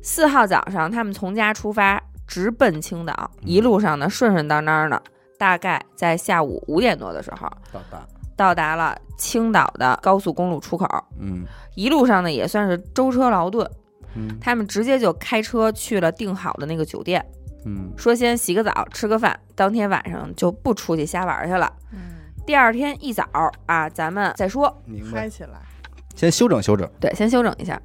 [0.02, 3.44] 四号早上，他们从家出发，直奔青岛，嗯。
[3.44, 5.02] 一路上呢顺顺当当的，
[5.38, 7.50] 大概在下午五点多的时候。
[7.74, 10.88] 到达，到达了青岛的高速公路出口。
[11.20, 13.70] 嗯一路上呢也算是舟车劳顿，
[14.16, 17.26] 嗯他们直接就开车去了订好的那个酒店，
[17.66, 21.72] 嗯说先洗个澡，吃个饭，当天晚上就不出去瞎玩去了。
[21.92, 22.00] 嗯，
[22.46, 23.26] 第二天一早
[23.66, 24.82] 啊，咱们再说。
[24.86, 25.60] 明白，嗨起来，
[26.16, 27.82] 先休整休整，对，先休整一下。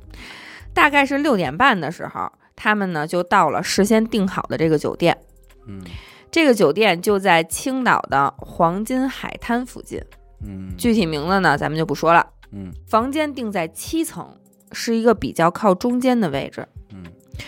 [0.72, 5.18] 大概是六点半的时候，他们呢就到了事先订好的这个酒店。
[5.66, 5.82] 嗯
[6.30, 10.00] 这个酒店就在青岛的黄金海滩附近，
[10.46, 12.26] 嗯，具体名字呢咱们就不说了。
[12.52, 12.72] 嗯。
[12.86, 14.28] 房间定在七层，
[14.72, 16.66] 是一个比较靠中间的位置。
[16.92, 17.04] 嗯。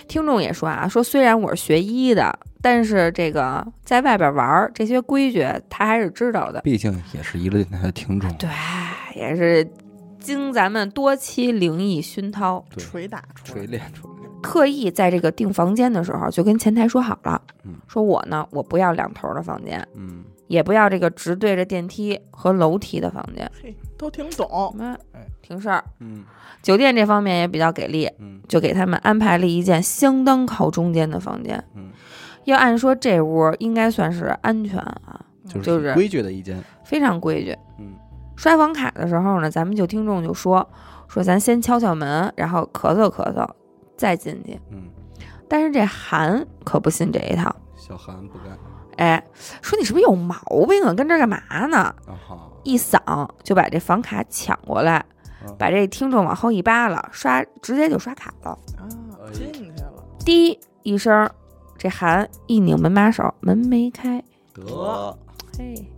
[0.09, 6.61] 听众也说啊，说虽然我是学医的，但是这个在外边玩儿这些规矩他还是知道的。
[6.62, 8.49] 毕竟也是一个电台的听众，对，
[9.14, 9.70] 也是
[10.18, 12.82] 经咱们多期灵异熏陶，对。
[12.84, 13.61] 捶打出来。
[13.61, 17.74] 锤炼出来，特意在这个订房间的时候就跟前台说好了，嗯。
[17.86, 25.82] 说我呢我不要两头的房间，嗯也不要这个直对着电梯和楼梯的房间，嘿，都挺懂，那哎挺事儿。
[26.00, 26.22] 嗯
[26.61, 31.64] 酒店这方面也比较给力，嗯就给他们安排了一间相当靠中间的房间。
[31.74, 31.88] 嗯，
[32.44, 37.57] 要按说这屋应该算是安全啊，就是规矩的一间，非常规矩。
[37.78, 37.94] 嗯
[38.36, 40.68] 刷房卡的时候呢，咱们就听众就说
[41.09, 43.48] 说咱先敲敲门，然后咳嗽咳嗽，
[43.96, 44.61] 再进去。
[44.70, 44.82] 嗯，
[45.48, 48.59] 但是这韩可不信这一套，小韩不干，
[48.97, 49.22] 哎，
[49.61, 50.38] 说你是不是有毛
[50.68, 50.93] 病啊？
[50.95, 51.95] 跟这儿干嘛呢？
[52.64, 58.51] 一嗓就把这房卡抢过来，啊把这听众往后一扒拉，刷直接就刷卡了。
[58.78, 58.86] 啊
[59.26, 61.28] 哎，进去了，滴一声，
[61.76, 64.22] 这韩一拧门把手，门没开。
[64.55, 65.18] 得，
[65.59, 65.90] 嘿，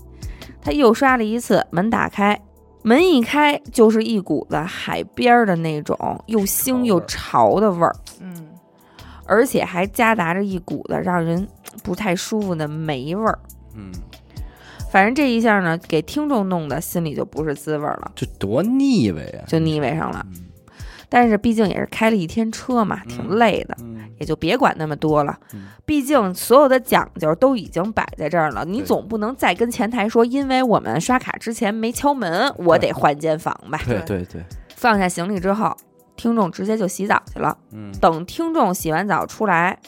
[0.62, 2.40] 他又刷了一次，门打开，
[2.82, 8.48] 门一开就是一股子海边儿的那种又腥又潮的味儿，嗯，
[9.26, 11.46] 而且还夹杂着一股子让人
[11.82, 13.38] 不太舒服的霉味儿。
[13.76, 13.90] 嗯，
[14.90, 20.24] 反正这一下呢，给听众弄的心里就不是滋味儿了，这多腻歪呀，就腻歪上了。
[20.34, 20.44] 嗯
[21.10, 25.66] 但是毕竟也是开了一天车嘛，挺累的，嗯也就别管那么多了嗯。
[25.84, 33.80] 毕竟所有的讲究都已经摆在这儿了，你总不能再跟前台说，因为我们刷卡之前没敲门，我得换间房吧。
[33.86, 34.42] 对对对，
[34.74, 35.76] 放下行李之后，
[36.16, 37.56] 听众直接就洗澡去了。
[37.72, 39.78] 嗯等听众洗完澡出来，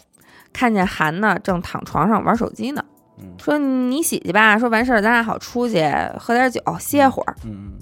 [0.53, 2.85] 看见韩呢正躺床上玩手机呢，
[3.19, 5.85] 嗯说你洗去吧，说完事儿咱俩好出去
[6.19, 7.35] 喝点酒歇会儿。
[7.45, 7.73] 嗯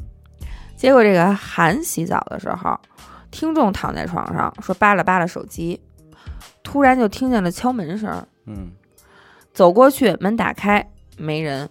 [0.77, 2.79] 结果这个韩洗澡的时候，
[3.31, 5.81] 听众躺在床上说扒拉扒拉手机，
[6.63, 8.73] 突然就听见了敲门声儿，嗯
[9.53, 10.87] 走过去，门打开，
[11.17, 11.71] 没人。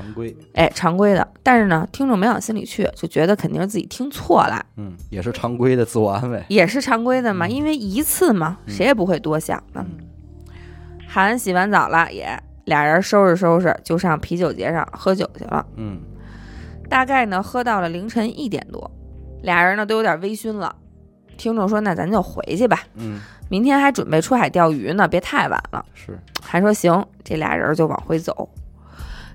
[0.00, 6.42] 嗯，常规，哎，常规的，但是呢，听众没往心里去，就觉得肯定是自己听错了，嗯，也是常规的自我安慰。
[6.48, 9.80] 也是常规的嘛，嗯因为一次嘛，嗯谁也不会多想的。
[9.80, 9.98] 嗯
[11.10, 12.28] 韩洗完澡了，也
[12.66, 15.64] 俩人收拾收拾就上啤酒节上喝酒去了。
[15.76, 16.00] 嗯
[16.88, 18.90] 大概呢喝到了凌晨一点多，
[19.42, 20.74] 俩人呢都有点微醺了。
[21.38, 25.84] 听众说：“那咱就回去吧，嗯，明天还准备出海钓鱼呢，别太晚了。
[25.94, 28.48] 是，”还说行，这俩人就往回走。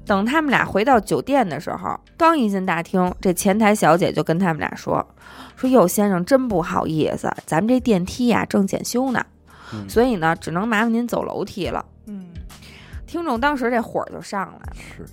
[0.06, 5.06] 等他们俩回到酒店的时候，刚一进大厅，这前台小姐就跟他们俩说
[5.56, 9.26] ：“说哟，先生，真不好意思，咱们这电梯呀正检修呢，
[9.74, 9.90] 嗯。
[9.90, 11.86] 所以呢只能麻烦您走楼梯了。
[12.08, 12.34] 嗯，”
[13.08, 15.06] 听众当时这火就上来了，是。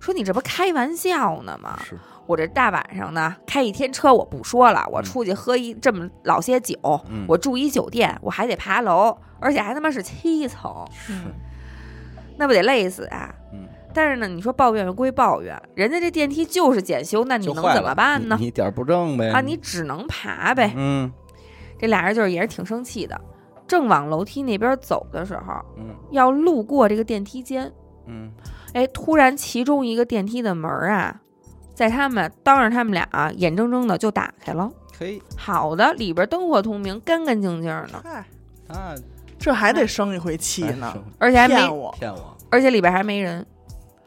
[0.00, 1.80] 说：“你这不开玩笑呢吗？
[1.82, 5.04] 是，我这大晚上呢开一天车我不说了，我嗯。
[5.04, 6.76] 出去喝一这么老些酒，
[7.08, 11.14] 嗯，我住一酒店，我还得爬楼，而且还他妈是七层，是，
[12.36, 13.34] 那不得累死啊！
[13.52, 18.36] 嗯，但是呢，你说抱怨归抱怨，人家这电梯就是检修，那你能怎么办呢？
[18.38, 19.30] 你你点儿不正呗？
[19.30, 20.72] 啊，你只能爬呗。
[20.76, 21.12] 嗯
[21.78, 23.20] 这俩人就是也是挺生气的，
[23.66, 27.70] 正往楼梯那边走的时候，嗯要路过这个电梯间，
[28.06, 28.30] 嗯
[28.72, 31.20] 哎，突然其中一个电梯的门儿啊，
[31.74, 34.70] 在他们当着他们俩、啊眼睁睁的就打开了。
[34.98, 38.24] 嘿，好的，里边灯火通明，干干净净的，嗨，
[38.68, 38.94] 那
[39.44, 43.44] 这还得生一回气呢，而且还没，骗我，骗我，而且里边还没人。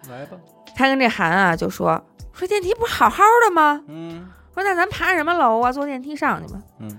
[0.09, 0.35] 来吧，
[0.75, 3.83] 他跟这韩啊就说说电梯不是好好的吗？
[3.87, 5.71] 嗯说那咱爬什么楼啊？
[5.71, 6.59] 坐电梯上去吧。
[6.79, 6.97] 嗯，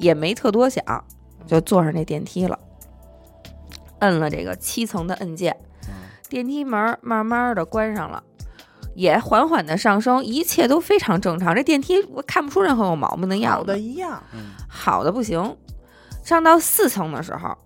[0.00, 0.82] 也没特多想，
[1.46, 2.58] 就坐上这电梯了，
[4.00, 5.56] 摁了这个七层的按键，
[5.86, 5.94] 嗯
[6.28, 8.20] 电梯门慢慢的关上了。
[8.96, 11.54] 也缓缓的上升，一切都非常正常。
[11.54, 15.56] 这电梯我看不出任何有毛病的样子好子，的一样，嗯好的不行。
[16.24, 17.56] 上到四层的时候，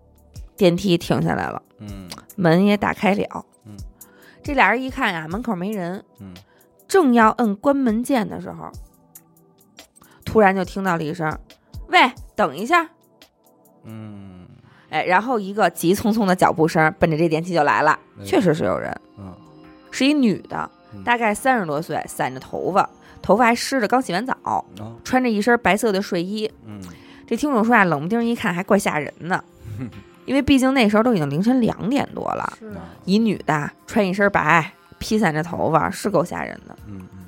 [0.60, 2.06] 电梯停下来了，嗯。
[2.36, 3.46] 门也打开了。
[3.64, 3.74] 嗯，
[4.42, 6.34] 这俩人一看呀，门口没人，嗯。
[6.86, 8.70] 正要摁关门键的时候，
[10.22, 11.34] 突然就听到了一声
[11.88, 12.90] ：“喂，等一下！”
[13.84, 14.46] 嗯。
[14.90, 18.24] 哎，然后一个急匆匆的脚步声奔着这电梯就来了，哎。
[18.24, 19.34] 确实是有人，嗯。
[19.90, 21.02] 是一女的，嗯。
[21.02, 22.86] 大概三十多岁，散着头发，
[23.22, 26.52] 头发还湿着，刚洗完澡，啊穿着一身白色的睡衣。
[26.66, 26.82] 嗯。
[27.26, 29.44] 这听众说啊，冷不丁一看还怪吓人的，
[30.26, 36.76] 因为毕竟那时候都已经凌晨两点多了，是啊，一女的穿一身白，披散着头发，是够吓人的。
[36.86, 37.26] 嗯嗯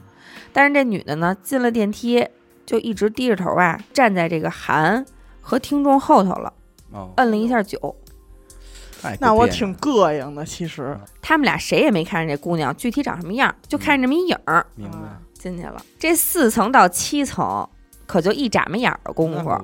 [0.53, 2.29] 但是这女的呢，进了电梯
[2.67, 5.05] 就一直低着头啊，站在这个韩
[5.41, 6.53] 和听众后头了，
[6.93, 7.97] 哦，摁了一下酒。
[9.01, 15.83] 太那我挺膈应的，其实，他们俩谁也没看见这姑娘具体长什么样，就看见这么一影儿明白啊进去了。
[15.99, 17.69] 这四层到七层
[18.07, 19.61] 可就一眨巴眼儿的功夫，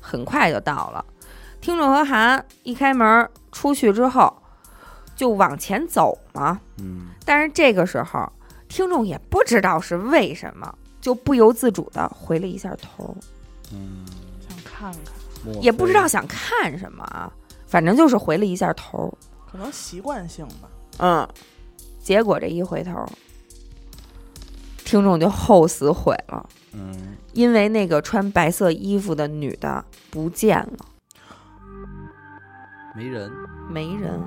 [0.00, 1.04] 很快就到了。
[1.60, 4.34] 听众和韩一开门出去之后，
[5.14, 6.60] 就往前走嘛。
[6.78, 7.08] 嗯。
[7.24, 8.30] 但是这个时候，
[8.68, 13.14] 听众也不知道是为什么，就不由自主的回了一下头，
[13.72, 14.06] 嗯，
[14.48, 14.92] 想看
[15.44, 17.30] 看，也不知道想看什么啊，
[17.66, 19.12] 反正就是回了一下头。
[19.50, 20.68] 可能习惯性吧。
[20.98, 21.28] 嗯，
[22.02, 23.04] 结果这一回头，
[24.84, 27.16] 听众就后死悔了，嗯。
[27.34, 30.86] 因为那个穿白色衣服的女的不见了，
[32.98, 33.30] 没人，
[33.70, 34.20] 没人，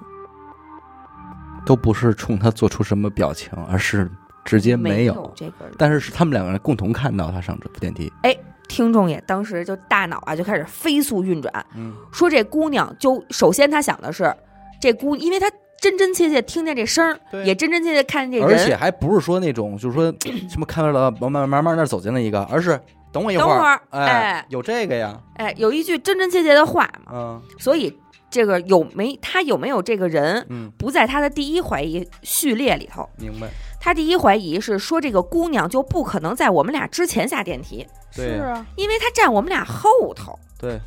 [1.66, 4.10] 都不是冲他做出什么表情，而是
[4.46, 5.30] 直接没有。
[5.36, 5.76] 这个人。
[5.78, 8.12] 但是是他们两个人共同看到他上这部电梯。
[8.24, 8.34] 哎
[8.70, 14.34] 听众也当时就大脑啊就开始飞速运转，嗯说这姑娘就首先他想的是
[14.80, 15.52] 这姑，因为他
[15.82, 18.74] 真真切切听见这声儿，也真真切切看见这而且。
[18.74, 20.14] 还不是说那种，就是说
[20.50, 22.80] 什么看到了，慢慢慢慢那儿走进了一个，而是
[23.12, 27.94] 等我一会等会儿哎哎，有这个呀，哎，有一句真真切切的话嘛，嗯所以
[28.32, 33.08] 这个有没他有没有这个人，嗯，不在他的第一怀疑序列里头。
[33.18, 40.80] 明白，他第一怀疑是说这个姑娘就不可能在我们俩之前下电梯，对是啊，因为她站我们俩后头，对，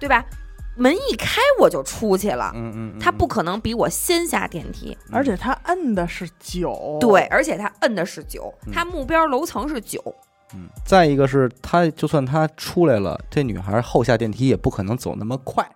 [0.00, 0.24] 对吧？
[0.78, 4.96] 门一开我就出去了，嗯嗯，嗯她不，可能比我先下电梯。
[5.10, 10.02] 而且他摁的是九，对，，而且她摁的是九，嗯她目标楼层是九。
[10.54, 15.66] 嗯，再一个是他，就算他出来了，这女孩后下电梯也不可能走那么快，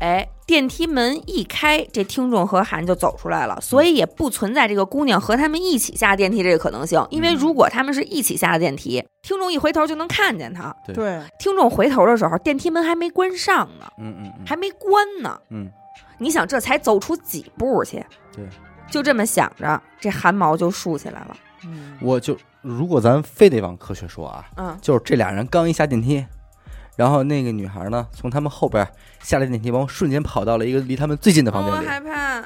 [0.00, 7.04] 哎，电梯门一开，这听众和韩就走出来了，所以也不存在这个姑娘和他们一起下电梯这个可能性。
[7.10, 10.74] 因为如果他们是一起下的电梯，听众一回头就能看见他。
[10.94, 15.38] 对，听众回头的时候，电梯门还没关上呢，嗯嗯嗯，还没关呢。
[15.50, 15.70] 嗯
[16.18, 18.04] 你想，这才走出几步去？
[18.34, 18.44] 对，
[18.90, 21.36] 就这么想着，这汗毛就竖起来了。
[21.64, 26.24] 嗯，我就如果咱非得往科学说啊，嗯，就是这俩人刚一下电梯，
[26.96, 28.86] 然后那个女孩呢，从他们后边
[29.20, 31.86] 下了电梯房，瞬间跑到了一个离他们最近的房间里。
[31.86, 32.42] 害怕，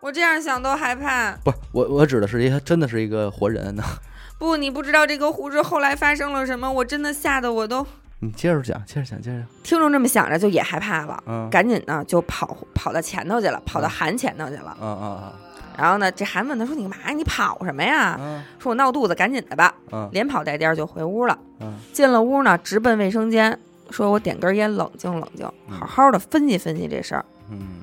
[0.00, 1.32] 我这样想都害怕。
[1.44, 3.82] 不是我，我指的是一个真的是一个活人呢。
[4.38, 7.86] 不，你不知道这个护士后来发生了什么，我真的吓得我都。
[8.18, 9.46] 你接着讲，接着讲，接着讲。
[9.62, 14.76] 听众这么想着，就也害怕了，嗯，赶紧呢就跑跑到前头去了，跑到韩前头去了。
[14.80, 15.32] 嗯嗯嗯
[15.78, 17.14] 然后呢，这韩问他说：“你干嘛呀？
[17.14, 21.38] 你跑什么啊呀？”嗯说：“我闹肚子，赶紧的吧。”嗯连跑带颠就回屋了。
[21.60, 21.72] 嗯！
[21.94, 23.58] 进了屋呢，直奔卫生间，
[23.92, 27.24] 说：“我点根烟，冷静冷静，嗯好好的分析分析这事儿。
[27.50, 27.80] 嗯”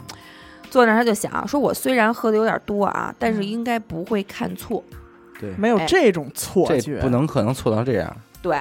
[0.70, 4.84] 坐那儿他就想说：“我虽然喝的有点多啊，但是应该不会看错。
[5.40, 8.16] 对，没有哎这种错这觉，不能可能错到这样。
[8.42, 8.60] 对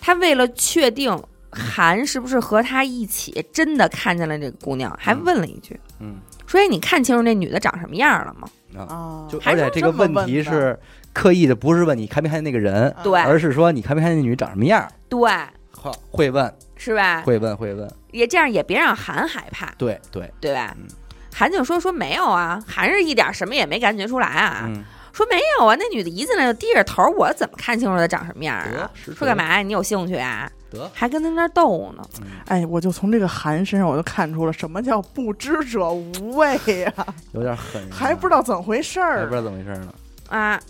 [0.00, 1.16] 他为了确定
[1.50, 6.16] 韩是不是和他一起真的看见了这个姑娘，还问了一句嗯
[6.46, 10.78] ：“说哎，你看清楚那女的长什么样了吗啊，啊，就而且这个问题是
[11.12, 15.30] 刻意的，不是问你看没看见那个人，啊对而是说你看没看见那女长什么样。？”对，
[15.70, 17.22] 好，会问，是吧？
[17.26, 17.86] 会问，会问。
[18.12, 20.74] 也这样也别让韩害怕，对对，对吧？
[20.78, 20.86] 嗯
[21.34, 24.64] 韩就说说没有啊，韩是一点什么也没感觉出来啊。
[24.66, 28.90] 嗯，说没有啊，那女的一进来就低着头，我怎么看清楚她长什么样得啊？
[29.14, 29.62] 说干嘛呀？
[29.62, 30.50] 你有兴趣啊？
[30.68, 32.02] 得，还跟他那儿逗呢。
[32.22, 36.92] 嗯哎，我就从这个韩身上我就看出了什么叫不知者无畏呀、
[37.32, 39.36] 有点狠啊，还不知道怎么回事儿还不知。
[39.36, 39.94] 道怎么回事呢。
[40.30, 40.60] 啊，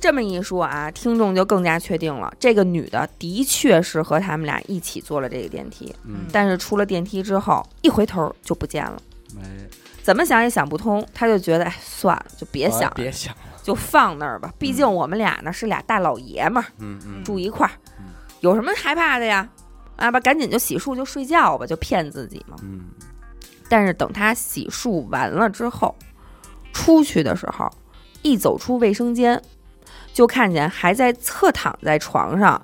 [0.00, 9.00] 这么一说啊，听众就更加确定了，这个女的的确是和他们俩一起坐了这个电梯，嗯，但是出了电梯之后，一回头就不见了。
[9.34, 9.42] 没，
[10.02, 13.40] 怎么想也想不通，他就觉得，哎，算了，就别想了，别想了。
[13.62, 14.50] 就放那儿吧。
[14.58, 18.06] 毕竟我们俩呢是俩大老爷们儿，嗯嗯，住一块儿嗯，
[18.40, 19.46] 有什么害怕的呀？
[19.96, 22.56] 啊吧，赶紧就洗漱就睡觉吧，就骗自己嘛。
[22.62, 22.86] 嗯
[23.68, 25.94] 但是等他洗漱完了之后，
[26.72, 27.68] 出去的时候，
[28.22, 29.42] 一走出卫生间，
[30.18, 32.60] 就看见还在侧躺在床上，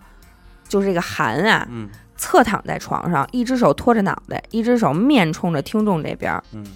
[0.66, 6.66] 就是这个韩啊，嗯侧躺在床上，一只手托着脑袋，一只手面冲着听众这边儿，嗯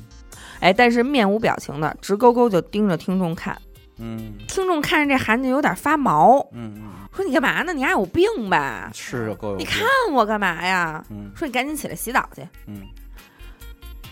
[0.60, 3.60] 哎，但是面无表情的，直勾勾就盯着听众看。
[3.98, 7.72] 嗯听众看着这韩就有点发毛，嗯嗯，说你干嘛呢？
[7.72, 8.88] 你还有病吧？
[8.94, 9.66] 是够有病。
[9.66, 11.04] 你看我干嘛呀？
[11.10, 12.46] 嗯说你赶紧起来洗澡去。
[12.68, 12.82] 嗯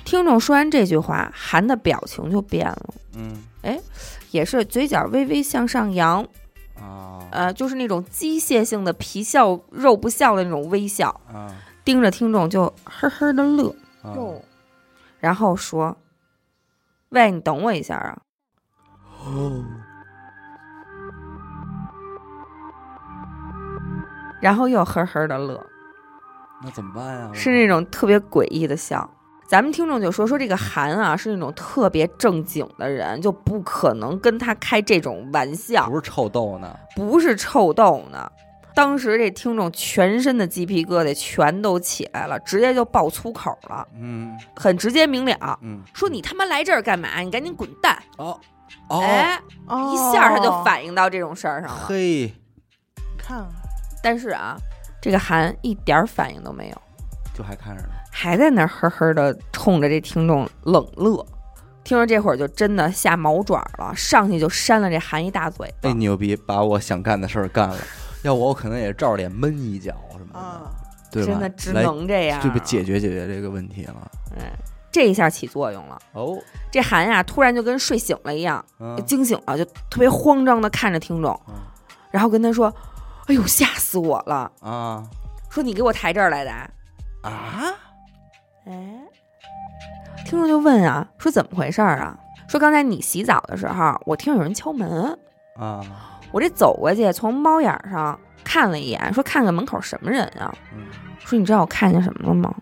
[0.05, 2.95] 听众说完这句话，韩的表情就变了。
[3.15, 3.79] 嗯哎
[4.33, 6.27] 也是嘴角微微向上扬，
[6.81, 11.55] 啊呃，就是那种机械性的皮笑肉不笑的那种微笑，啊
[11.85, 14.15] 盯着听众就呵呵的乐，啊，
[15.19, 15.97] 然后说
[17.11, 18.19] ：“喂，你等我一下啊。
[19.25, 19.65] 哦，”
[24.43, 25.65] 然后又呵呵的乐，
[26.63, 27.31] 那怎么办呀？
[27.33, 29.09] 是那种特别诡异的笑。
[29.49, 36.77] 咱们听众就说说这个韩啊，是那种特别正经的人，就不可能跟他开这种玩笑，不是臭豆呢？
[36.95, 38.31] 不是臭豆呢。
[38.75, 47.21] 当时这听众全身的鸡皮疙瘩全都起来了，直接就爆粗口了，嗯很直接明了，嗯，说你他妈来这儿干嘛？
[47.21, 47.97] 你赶紧滚蛋！
[48.19, 48.39] 哦
[48.89, 51.87] 哦，哎，哦一下他就反应到这种事儿上了。
[51.87, 52.35] 嘿，
[53.17, 53.47] 看
[54.03, 54.57] 但是啊，
[55.01, 56.83] 这个韩一点儿反应都没有，
[57.33, 57.89] 就还看着呢。
[58.19, 61.23] 还在那儿呵呵的冲着这听众冷乐。
[61.85, 65.91] 听着这会儿就真的下毛爪了，上去就扇了这韩一大嘴巴。
[65.91, 67.77] 哎，牛逼，把我想干的事儿干了。
[68.25, 70.71] 要我，我可能也照着脸闷一脚什么的，啊，
[71.13, 71.31] 对吧？
[71.31, 74.11] 真的只能这样，这不解决解决这个问题了。
[74.35, 74.43] 嗯，
[74.91, 75.99] 这一下起作用了。
[76.15, 76.39] 哦，
[76.73, 81.55] 这韩呀，突然就跟睡醒了一样，嗯惊醒了，就特别慌张的看着听众，嗯
[82.11, 82.75] 然后跟他说
[83.29, 84.51] ：“哎呦，吓死我了！
[84.61, 85.05] 啊
[85.51, 86.51] 说你给我抬这儿来的
[87.23, 87.63] 啊。
[88.67, 88.71] 啊，”
[90.19, 92.19] 哎，听众就问啊，说怎么回事儿啊？
[92.49, 95.19] 说刚才你洗澡的时候，我听有人敲门，
[95.57, 95.81] 啊，
[96.33, 100.55] 我这走过去，从猫眼儿上看了一眼，说看看门口什么人啊？
[100.73, 100.87] 嗯，
[101.19, 102.55] 说你知道我看见什么了吗？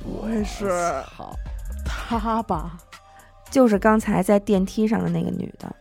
[0.00, 0.70] 不会是
[1.02, 1.34] 好，
[1.84, 2.78] 他吧？
[3.50, 5.74] 就是刚才在电梯上的那个女的，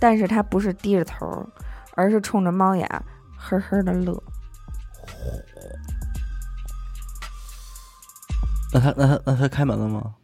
[0.00, 1.46] 但是她不是低着头，
[1.94, 2.86] 而是冲着猫眼
[3.36, 4.22] 呵呵的乐。
[8.74, 10.14] 那他那他那他开门了吗？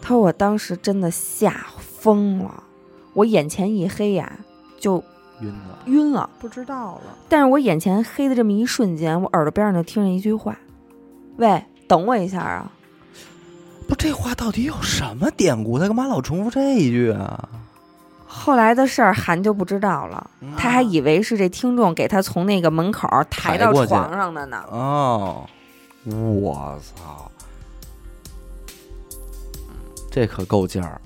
[0.00, 2.62] 他说我当时真的吓疯了，
[3.12, 4.32] 我眼前一黑呀，
[4.80, 5.04] 就
[5.40, 6.30] 晕了，晕了。
[6.40, 7.14] 不知道了。
[7.28, 10.56] 但是我眼前黑的这么一瞬间，我耳朵边上就听见一句话
[11.36, 12.72] ：“喂，等我一下啊
[13.86, 15.78] 不，这话到底有什么典故？
[15.78, 17.48] 他干嘛老重复这一句啊？！”
[18.26, 24.62] 后来的事儿韩就不知道了，他还以为是这听众给他从那个门口抬到抬过去床上的呢。
[24.70, 25.46] 哦，
[26.14, 27.30] 我操，
[30.10, 31.00] 这可够劲儿，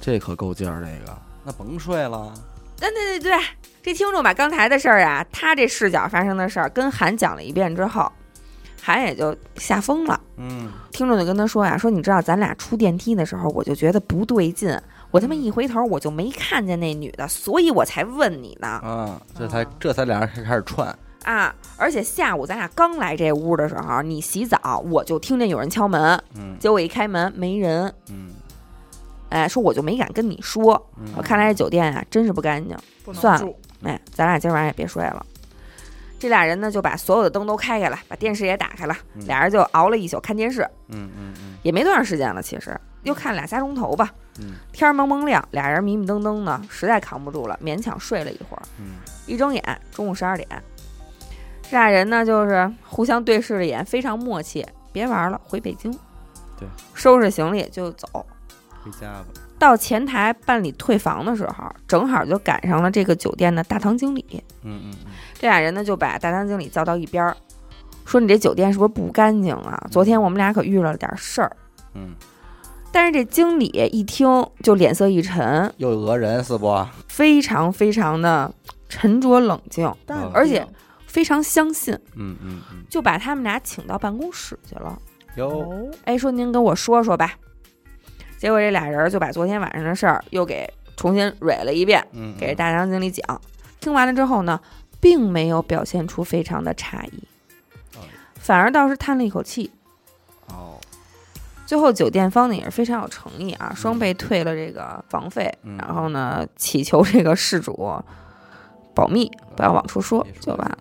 [0.00, 2.32] 这可够劲儿，这个那甭睡了，
[2.78, 3.44] 对对对对，
[3.82, 8.10] 这听众把刚才的事儿啊，他这视角发生的事儿跟韩讲了一遍之后，
[8.82, 10.20] 韩也就吓疯了。
[10.38, 14.74] 嗯听众就跟他说呀，说你知道咱俩出电梯的时候，我就觉得不对劲，
[15.10, 21.52] 我他妈一回头我就没看见那女的，所以我才问你呢啊，这才这才俩人开始串，啊！
[21.76, 26.56] 而且下午咱俩刚来这屋的时候，你洗澡，我就听见有人敲门，嗯。
[26.58, 28.30] 结果一开门没人，嗯。
[29.28, 31.08] 哎，说我就没敢跟你说，嗯。
[31.16, 35.26] 我看来这酒店啊真是不干净，不能算了住，哎，咱俩今晚上也别睡了。
[36.18, 39.26] 这俩人呢，就把所有的灯都开开了，把电视也打开了，嗯。
[39.26, 41.56] 俩人就熬了一宿看电视，嗯嗯嗯。
[41.64, 44.14] 也没多长时间了，其实又看俩仨钟头吧。
[44.38, 44.52] 嗯。
[44.72, 48.62] 天儿蒙蒙亮，俩人迷迷瞪瞪的，实在扛不住了，勉强睡了一会儿。
[48.78, 48.92] 嗯。
[49.26, 50.48] 一睁眼，中午十二点，
[51.70, 55.92] 这俩人呢就是互相对视了一眼，非常默契，别玩了，回北京。
[56.58, 58.24] 对，收拾行李就走。
[58.82, 59.26] 回家吧，
[59.58, 64.24] 到前台办理退房的时候，正好就赶上了这个酒店的大堂经理。
[64.62, 67.36] 嗯嗯嗯这俩人呢就把大堂经理叫到一边儿，
[68.04, 69.86] 说：“你这酒店是不是不干净啊？
[69.90, 71.56] 昨天我们俩可遇了点事儿。”
[71.94, 72.14] 嗯，
[72.92, 76.86] 但是这经理一听就脸色一沉，又讹人是不？
[77.08, 78.50] 非常非常的
[78.88, 80.64] 沉着冷静，但而且
[81.16, 85.00] 非常相信，嗯嗯嗯，就把他们俩请到办公室去了。
[85.36, 87.32] 哟，哦，哎，说您跟我说说吧。
[88.36, 93.40] 结果这俩人就把昨天晚上的事儿又给重新蕊了一遍，嗯，给大堂经理讲。
[93.80, 94.60] 听完了之后呢，
[95.00, 97.24] 并没有表现出非常的诧异
[97.96, 98.04] 哦，
[98.34, 99.70] 反而倒是叹了一口气。
[100.48, 100.78] 哦，
[101.64, 107.74] 最后酒店方呢也是非常有诚意啊，双倍退了这个房费，嗯然后呢祈求这个事主
[108.94, 110.78] 保密，不要往出说就完了。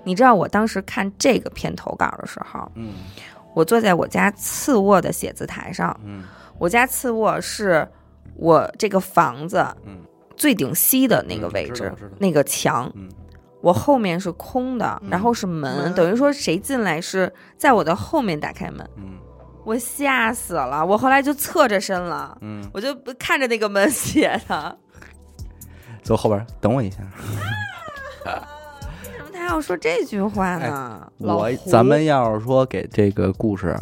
[0.00, 2.92] 嗯你知道我当时看这个片头稿的时候，嗯。
[3.54, 6.24] 我坐在我家次卧的写字台上，嗯。
[6.58, 7.86] 我家次卧是
[8.36, 9.98] 我这个房子嗯。
[10.36, 13.08] 最顶西的那个嗯位置那个墙，嗯。
[13.60, 15.10] 我后面是空的，嗯。
[15.10, 15.94] 然后是门，门。
[15.94, 19.18] 等于说谁进来是在我的后面打开门，嗯。
[19.62, 22.36] 我吓死了，我后来就侧着身了。
[22.40, 24.78] 嗯，我就看着那个门写的，
[26.02, 26.98] 走后边，等我一下。
[29.50, 31.12] 要说这句话呢？
[31.18, 33.76] 我咱们要是说给这个故事，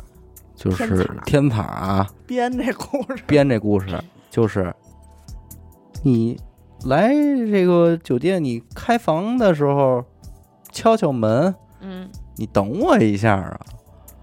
[0.56, 3.88] 就是天塔啊，编这故事，编这故事，
[4.30, 4.74] 就是
[6.02, 6.40] 你
[6.86, 10.02] 来这个酒店，你开房的时候
[10.72, 13.36] 敲敲门，嗯，你等我一下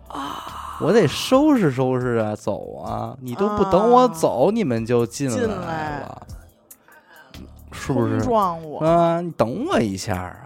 [0.08, 0.52] 啊。
[0.82, 3.16] 我得收拾收拾啊，走啊！
[3.22, 6.28] 你都不等我啊走，你们就进来了，
[7.72, 8.20] 是不是？
[8.20, 10.45] 撞我，啊，你等我一下啊！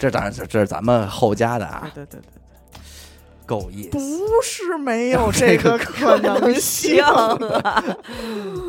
[0.00, 2.80] 这当然，这这是咱们后加的啊，对对对对，
[3.44, 3.90] 够意思。
[3.90, 3.98] 不
[4.42, 7.36] 是没有 这个可能性，啊，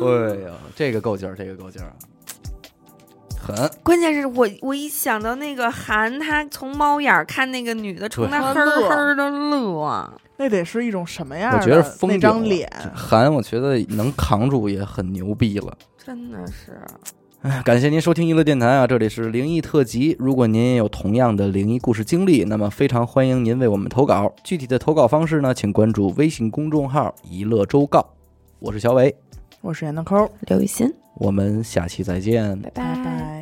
[0.04, 1.96] 哎呀，这个够劲儿，这个够劲儿啊，
[3.40, 3.70] 狠。
[3.82, 11.58] 关键是我我一想到那个韩，他从猫眼儿看那个女的，冲对他呵乐呵的乐，那得是一种什么样的？
[11.58, 15.72] 我觉得封那张脸，韩，我觉得能扛住也很牛逼了。
[16.04, 16.78] 真的是。
[17.42, 20.16] 哎， 感谢您收听娱乐电台啊，这里是灵异特辑。
[20.18, 24.32] 如果您也有同样的灵异故事经历，那么非常欢迎您为我们投稿。
[24.44, 28.06] 具体的投稿方式呢，请关注微信公众号“娱乐周告”。
[28.60, 29.14] 我是小伟，
[29.60, 32.60] 我是闫德抠，刘雨欣，我们下期再见。
[32.62, 33.41] 拜拜拜。